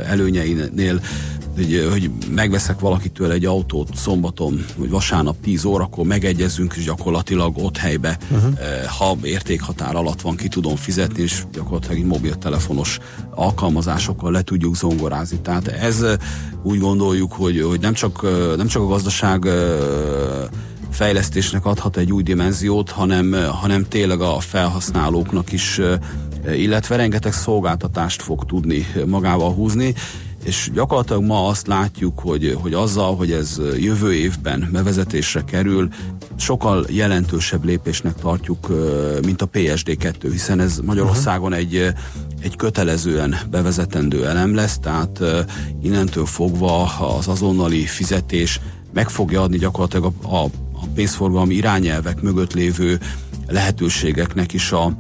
előnyeinél 0.06 1.02
hogy, 1.56 1.88
hogy 1.92 2.12
megveszek 2.30 2.80
valakitől 2.80 3.32
egy 3.32 3.46
autót 3.46 3.96
szombaton, 3.96 4.66
vagy 4.78 4.90
vasárnap 4.90 5.36
10 5.42 5.66
órakor 5.66 6.06
megegyezünk, 6.06 6.74
és 6.78 6.84
gyakorlatilag 6.84 7.58
ott 7.58 7.78
helybe, 7.78 8.18
uh-huh. 8.32 8.54
ha 8.98 9.18
értékhatár 9.24 9.96
alatt 9.96 10.22
van, 10.22 10.36
ki 10.36 10.48
tudom 10.48 10.76
fizetni, 10.76 11.22
és 11.22 11.44
gyakorlatilag 11.54 11.98
egy 11.98 12.06
mobiltelefonos 12.06 13.00
alkalmazásokkal 13.30 14.32
le 14.32 14.42
tudjuk 14.42 14.76
zongorázni. 14.76 15.40
Tehát 15.40 15.68
ez 15.68 16.06
úgy 16.64 16.80
gondoljuk, 16.80 17.34
hogy, 17.34 17.62
hogy 17.62 17.80
nem, 17.80 17.94
csak, 17.94 18.22
nem 18.58 18.68
csak 18.68 18.82
a 18.82 18.88
gazdaság 18.88 19.48
fejlesztésnek 20.90 21.66
adhat 21.66 21.98
egy 21.98 22.12
új 22.12 22.24
dimenziót, 22.24 22.90
hanem, 22.90 23.34
hanem 23.62 23.86
tényleg 23.88 24.22
a 24.22 24.40
felhasználóknak 24.40 25.52
is 25.52 25.82
illetve 26.54 26.96
rengeteg 26.96 27.34
szolgáltatást 27.34 28.22
fog 28.22 28.46
tudni 28.46 28.86
magával 29.06 29.54
húzni, 29.54 29.94
és 30.46 30.70
gyakorlatilag 30.74 31.24
ma 31.24 31.48
azt 31.48 31.68
látjuk, 31.68 32.20
hogy, 32.20 32.58
hogy 32.62 32.74
azzal, 32.74 33.16
hogy 33.16 33.32
ez 33.32 33.62
jövő 33.78 34.14
évben 34.14 34.70
bevezetésre 34.72 35.44
kerül, 35.44 35.88
sokkal 36.36 36.86
jelentősebb 36.90 37.66
lépésnek 37.66 38.16
tartjuk, 38.16 38.68
mint 39.26 39.42
a 39.42 39.50
PSD2, 39.50 40.28
hiszen 40.32 40.60
ez 40.60 40.80
Magyarországon 40.84 41.54
egy, 41.54 41.94
egy 42.40 42.56
kötelezően 42.56 43.36
bevezetendő 43.50 44.26
elem 44.28 44.56
lesz, 44.56 44.80
tehát 44.80 45.20
innentől 45.82 46.26
fogva 46.26 46.84
az 47.18 47.28
azonnali 47.28 47.86
fizetés 47.86 48.60
meg 48.94 49.10
fogja 49.10 49.42
adni 49.42 49.58
gyakorlatilag 49.58 50.14
a, 50.22 50.36
a 50.36 50.50
pénzforgalmi 50.94 51.54
irányelvek 51.54 52.22
mögött 52.22 52.54
lévő 52.54 53.00
lehetőségeknek 53.48 54.54
is 54.54 54.72
a, 54.72 54.98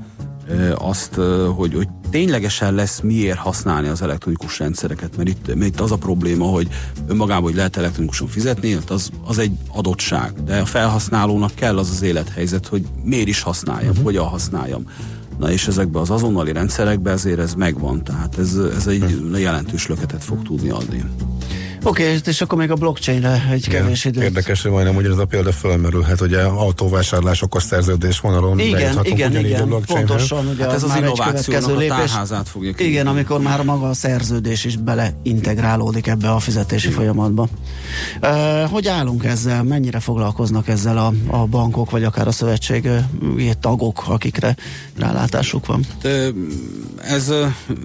azt, 0.76 1.20
hogy, 1.56 1.74
hogy 1.74 1.88
ténylegesen 2.10 2.74
lesz 2.74 3.00
miért 3.00 3.38
használni 3.38 3.88
az 3.88 4.02
elektronikus 4.02 4.60
rendszereket, 4.60 5.18
mert 5.18 5.30
itt, 5.30 5.48
mert 5.48 5.66
itt 5.66 5.80
az 5.80 5.92
a 5.92 5.98
probléma, 5.98 6.46
hogy 6.46 6.68
önmagában, 7.08 7.44
hogy 7.44 7.56
lehet 7.56 7.78
elektronikusan 7.78 8.28
fizetni, 8.28 8.78
az, 8.88 9.10
az 9.26 9.38
egy 9.38 9.52
adottság, 9.74 10.44
de 10.44 10.60
a 10.60 10.66
felhasználónak 10.66 11.56
kell 11.56 11.78
az 11.78 11.90
az 11.90 12.02
élethelyzet, 12.02 12.68
hogy 12.68 12.86
miért 13.04 13.28
is 13.28 13.42
használjam, 13.42 13.90
uh-huh. 13.90 14.06
hogyan 14.06 14.26
használjam. 14.26 14.84
Na 15.40 15.52
és 15.52 15.68
ezekben 15.68 16.02
az 16.02 16.10
azonnali 16.10 16.52
rendszerekben 16.52 17.14
ezért 17.14 17.40
ez 17.40 17.54
megvan, 17.54 18.04
tehát 18.04 18.38
ez, 18.38 18.56
ez 18.76 18.88
egy 18.88 19.04
uh-huh. 19.04 19.40
jelentős 19.40 19.88
löketet 19.88 20.24
fog 20.24 20.42
tudni 20.42 20.70
adni. 20.70 21.04
Oké, 21.88 22.04
okay, 22.04 22.20
és 22.26 22.42
akkor 22.42 22.58
még 22.58 22.72
a 22.72 22.76
blockchainre 22.76 23.48
egy 23.52 23.68
kevés 23.68 24.06
idő. 24.06 24.22
Érdekes, 24.22 24.62
hogy 24.62 24.72
majdnem 24.72 24.96
ugyanaz 24.96 25.18
a 25.18 25.26
példa 25.26 25.52
fölmerülhet, 25.52 26.22
ugye 26.22 26.42
autóvásárlás 26.42 27.42
okos 27.42 27.64
szerződés 27.64 28.20
vonalon 28.20 28.60
igen, 28.60 29.00
igen, 29.04 29.36
igen, 29.36 29.76
pontosan, 29.86 30.48
ugye 30.48 30.64
hát 30.64 30.74
ez 30.74 30.84
az, 30.84 30.90
az 30.90 30.98
innovációnak 30.98 31.70
a 31.70 31.88
tárházát 31.88 32.50
fogja 32.50 32.72
kívül. 32.72 32.92
Igen, 32.92 33.08
amikor 33.08 33.42
már 33.42 33.64
maga 33.64 33.90
a 33.90 33.94
szerződés 33.94 34.66
is 34.66 34.76
beleintegrálódik 34.76 36.08
ebbe 36.08 36.32
a 36.32 36.40
fizetési 36.40 36.86
igen. 36.86 36.98
folyamatba. 36.98 37.48
Uh, 38.22 38.70
hogy 38.70 38.88
állunk 38.88 39.26
ezzel? 39.26 39.64
Mennyire 39.64 40.00
foglalkoznak 40.00 40.68
ezzel 40.68 40.98
a, 40.98 41.14
a 41.28 41.46
bankok, 41.46 41.92
vagy 41.92 42.04
akár 42.04 42.28
a 42.28 42.32
szövetség 42.32 42.90
tagok, 43.60 44.04
akikre 44.08 44.56
rálátásuk 44.98 45.66
van? 45.66 45.86
De 46.02 46.28
ez, 47.02 47.32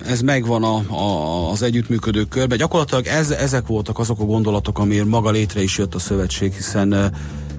ez 0.06 0.20
megvan 0.20 0.64
a, 0.64 0.94
a, 0.94 1.50
az 1.50 1.62
együttműködő 1.62 2.24
körben. 2.24 2.58
Gyakorlatilag 2.58 3.06
ez, 3.06 3.30
ezek 3.30 3.66
voltak 3.66 3.89
azok 3.98 4.20
a 4.20 4.24
gondolatok, 4.24 4.78
amiért 4.78 5.06
maga 5.06 5.30
létre 5.30 5.62
is 5.62 5.78
jött 5.78 5.94
a 5.94 5.98
szövetség, 5.98 6.52
hiszen 6.52 7.12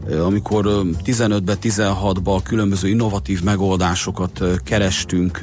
amikor 0.10 0.66
15-ben, 1.06 1.58
16-ban 1.62 2.40
különböző 2.44 2.88
innovatív 2.88 3.44
megoldásokat 3.44 4.44
kerestünk 4.64 5.40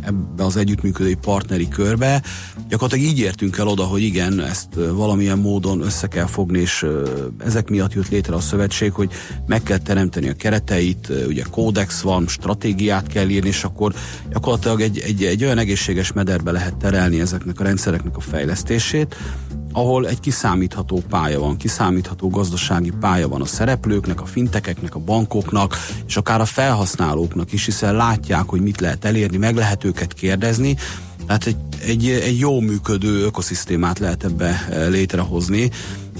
ebbe 0.00 0.44
az 0.44 0.56
együttműködő 0.56 1.16
partneri 1.20 1.68
körbe, 1.68 2.22
gyakorlatilag 2.68 3.10
így 3.10 3.18
értünk 3.18 3.58
el 3.58 3.66
oda, 3.66 3.84
hogy 3.84 4.02
igen, 4.02 4.40
ezt 4.40 4.68
valamilyen 4.92 5.38
módon 5.38 5.80
össze 5.80 6.06
kell 6.06 6.26
fogni, 6.26 6.58
és 6.58 6.86
ezek 7.44 7.68
miatt 7.68 7.92
jött 7.92 8.08
létre 8.08 8.34
a 8.34 8.40
szövetség, 8.40 8.92
hogy 8.92 9.10
meg 9.46 9.62
kell 9.62 9.78
teremteni 9.78 10.28
a 10.28 10.34
kereteit, 10.34 11.12
ugye 11.26 11.44
kódex 11.50 12.00
van, 12.00 12.26
stratégiát 12.28 13.06
kell 13.06 13.28
írni, 13.28 13.48
és 13.48 13.64
akkor 13.64 13.94
gyakorlatilag 14.30 14.80
egy, 14.80 14.98
egy, 14.98 15.24
egy 15.24 15.44
olyan 15.44 15.58
egészséges 15.58 16.12
mederbe 16.12 16.50
lehet 16.50 16.76
terelni 16.76 17.20
ezeknek 17.20 17.60
a 17.60 17.64
rendszereknek 17.64 18.16
a 18.16 18.20
fejlesztését, 18.20 19.16
ahol 19.76 20.08
egy 20.08 20.20
kiszámítható 20.20 21.02
pálya 21.08 21.40
van, 21.40 21.56
kiszámítható 21.56 22.28
gazdasági 22.28 22.92
pálya 23.00 23.28
van 23.28 23.40
a 23.40 23.44
szereplőknek, 23.86 24.20
a 24.20 24.26
fintekeknek, 24.26 24.94
a 24.94 24.98
bankoknak, 24.98 25.76
és 26.06 26.16
akár 26.16 26.40
a 26.40 26.44
felhasználóknak 26.44 27.52
is, 27.52 27.64
hiszen 27.64 27.94
látják, 27.94 28.44
hogy 28.48 28.60
mit 28.60 28.80
lehet 28.80 29.04
elérni, 29.04 29.36
meg 29.36 29.56
lehet 29.56 29.84
őket 29.84 30.12
kérdezni, 30.12 30.76
tehát 31.26 31.46
egy, 31.46 31.56
egy, 31.86 32.08
egy 32.08 32.38
jó 32.38 32.60
működő 32.60 33.24
ökoszisztémát 33.24 33.98
lehet 33.98 34.24
ebbe 34.24 34.66
eh, 34.70 34.88
létrehozni, 34.88 35.70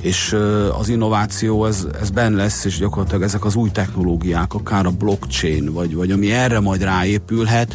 és 0.01 0.33
eh, 0.33 0.79
az 0.79 0.89
innováció 0.89 1.67
ez, 1.67 1.87
ez 2.01 2.11
benne 2.11 2.37
lesz, 2.37 2.65
és 2.65 2.79
gyakorlatilag 2.79 3.23
ezek 3.23 3.45
az 3.45 3.55
új 3.55 3.71
technológiák, 3.71 4.55
akár 4.55 4.87
a 4.87 4.91
blockchain, 4.91 5.73
vagy, 5.73 5.95
vagy 5.95 6.11
ami 6.11 6.33
erre 6.33 6.61
majd 6.61 6.83
ráépülhet, 6.83 7.75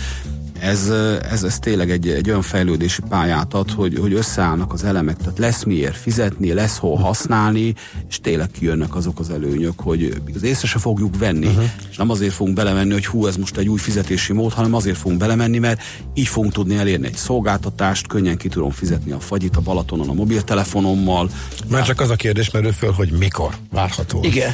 ez, 0.62 0.90
ez, 1.32 1.44
ez 1.44 1.60
tényleg 1.60 1.92
egy, 1.92 2.10
egy 2.10 2.30
olyan 2.30 2.42
fejlődési 2.42 3.02
pályát 3.10 3.54
ad, 3.54 3.72
hogy, 3.72 3.98
hogy 4.00 4.14
összeállnak 4.14 4.74
az 4.74 4.84
elemek, 4.84 5.18
tehát 5.18 5.38
lesz 5.38 5.64
miért 5.64 5.96
fizetni, 5.96 6.54
lesz 6.54 6.78
hol 6.78 6.98
használni, 6.98 7.74
és 8.10 8.20
tényleg 8.20 8.52
kijönnek 8.52 8.96
azok 8.96 9.20
az 9.20 9.30
előnyök, 9.30 9.80
hogy 9.80 10.22
az 10.36 10.44
észre 10.44 10.68
se 10.68 10.80
fogjuk 10.80 11.18
venni, 11.18 11.48
uh-huh. 11.48 11.64
és 11.90 11.98
nem 11.98 12.10
azért 12.10 12.34
fogunk 12.34 12.56
belemenni, 12.56 12.92
hogy 12.92 13.06
hú, 13.06 13.28
ez 13.28 13.38
most 13.38 13.58
egy 13.58 13.68
új 13.68 13.80
fizetési 13.80 14.34
mód, 14.34 14.54
hanem 14.54 14.74
azért 14.74 14.98
fogunk 14.98 15.20
belemenni, 15.20 15.58
mert 15.58 15.82
így 16.14 16.28
fogunk 16.28 16.54
tudni 16.54 16.76
elérni 16.76 17.08
egy 17.08 17.16
szolgáltatást, 17.16 18.08
könnyen 18.08 18.38
ki 18.38 18.48
tudom 18.48 18.70
fizetni 18.70 19.12
a 19.12 19.20
fagyit 19.20 19.56
a 19.56 19.62
Balatonon 19.62 20.10
a 20.10 20.14
mobiltelefonommal. 20.14 21.30
Már 21.68 21.86
csak 21.86 22.02
az 22.02 22.10
a 22.10 22.16
kérdés 22.16 22.52
merül 22.52 22.72
föl, 22.72 22.92
hogy 22.92 23.12
mikor 23.12 23.54
várható. 23.72 24.24
Igen. 24.24 24.54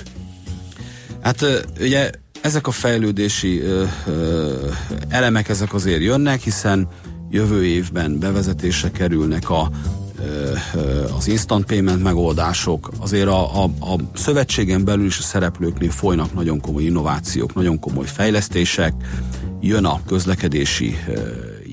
Hát 1.21 1.45
ugye 1.79 2.09
ezek 2.41 2.67
a 2.67 2.71
fejlődési 2.71 3.59
ö, 3.59 3.83
ö, 4.07 4.53
elemek 5.09 5.49
ezek 5.49 5.73
azért 5.73 6.01
jönnek, 6.01 6.41
hiszen 6.41 6.87
jövő 7.29 7.65
évben 7.65 8.19
bevezetésre 8.19 8.91
kerülnek 8.91 9.49
a, 9.49 9.69
az 11.17 11.27
instant 11.27 11.65
payment 11.65 12.03
megoldások. 12.03 12.91
Azért 12.99 13.27
a, 13.27 13.63
a, 13.63 13.63
a 13.63 13.95
szövetségen 14.13 14.85
belül 14.85 15.05
is 15.05 15.19
a 15.19 15.21
szereplőknél 15.21 15.91
folynak 15.91 16.33
nagyon 16.33 16.59
komoly 16.59 16.83
innovációk, 16.83 17.53
nagyon 17.53 17.79
komoly 17.79 18.05
fejlesztések. 18.05 18.93
Jön 19.61 19.85
a 19.85 20.01
közlekedési 20.07 20.97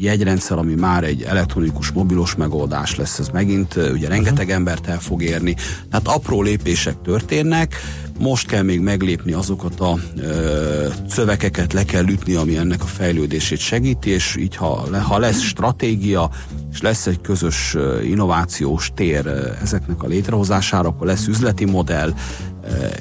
jegyrendszer, 0.01 0.59
ami 0.59 0.75
már 0.75 1.05
egy 1.05 1.23
elektronikus 1.23 1.91
mobilos 1.91 2.35
megoldás 2.35 2.97
lesz, 2.97 3.19
ez 3.19 3.29
megint 3.29 3.75
ugye 3.77 4.09
rengeteg 4.09 4.39
uh-huh. 4.39 4.55
embert 4.55 4.87
el 4.87 5.01
fog 5.01 5.23
érni. 5.23 5.55
Tehát 5.91 6.09
apró 6.09 6.43
lépések 6.43 6.95
történnek, 7.03 7.75
most 8.19 8.47
kell 8.47 8.63
még 8.63 8.81
meglépni 8.81 9.33
azokat 9.33 9.81
a 9.81 9.99
ö, 10.17 10.87
szövekeket, 11.09 11.73
le 11.73 11.85
kell 11.85 12.07
ütni, 12.07 12.35
ami 12.35 12.57
ennek 12.57 12.83
a 12.83 12.87
fejlődését 12.87 13.59
segíti, 13.59 14.11
és 14.11 14.37
így 14.37 14.57
ha, 14.57 14.89
ha 15.03 15.19
lesz 15.19 15.41
stratégia, 15.41 16.31
és 16.73 16.81
lesz 16.81 17.07
egy 17.07 17.21
közös 17.21 17.77
innovációs 18.05 18.91
tér 18.95 19.27
ezeknek 19.63 20.03
a 20.03 20.07
létrehozására, 20.07 20.89
akkor 20.89 21.07
lesz 21.07 21.27
üzleti 21.27 21.65
modell, 21.65 22.13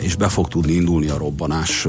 és 0.02 0.16
be 0.16 0.28
fog 0.28 0.48
tudni 0.48 0.74
indulni 0.74 1.08
a 1.08 1.18
robbanás 1.18 1.88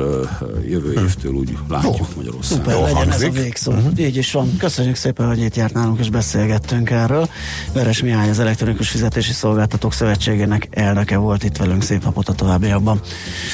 jövő 0.68 0.92
hm. 0.92 1.04
évtől, 1.04 1.32
úgy 1.32 1.56
látjuk 1.68 1.94
oh, 1.94 2.16
Magyarországon. 2.16 2.64
Szuper, 2.64 2.92
legyen 2.92 3.12
ez 3.12 3.22
a 3.22 3.30
végszó. 3.30 3.72
Uh-huh. 3.72 4.00
Így 4.00 4.16
is 4.16 4.32
van. 4.32 4.56
Köszönjük 4.58 4.96
szépen, 4.96 5.26
hogy 5.26 5.38
itt 5.38 5.56
járt 5.56 5.74
nálunk 5.74 5.98
és 5.98 6.10
beszélgettünk 6.10 6.90
erről. 6.90 7.28
Veres 7.72 8.02
Mihály 8.02 8.30
az 8.30 8.38
Elektronikus 8.38 8.88
Fizetési 8.88 9.32
Szolgáltatók 9.32 9.92
Szövetségének 9.92 10.68
elnöke 10.70 11.16
volt 11.16 11.44
itt 11.44 11.56
velünk. 11.56 11.82
Szép 11.82 12.04
napot 12.04 12.28
a 12.28 12.32
továbbiakban. 12.32 13.00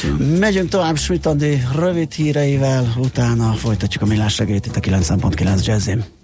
Köszönöm. 0.00 0.38
Megyünk 0.38 0.68
tovább 0.68 0.96
Schmidt 0.96 1.26
Andi 1.26 1.62
rövid 1.74 2.12
híreivel, 2.12 2.94
utána 2.96 3.52
folytatjuk 3.52 4.02
a 4.02 4.06
millás 4.06 4.34
segélyt 4.34 4.66
itt 4.66 4.76
a 4.76 4.80
9.9 4.80 5.64
Jazzim. 5.64 6.19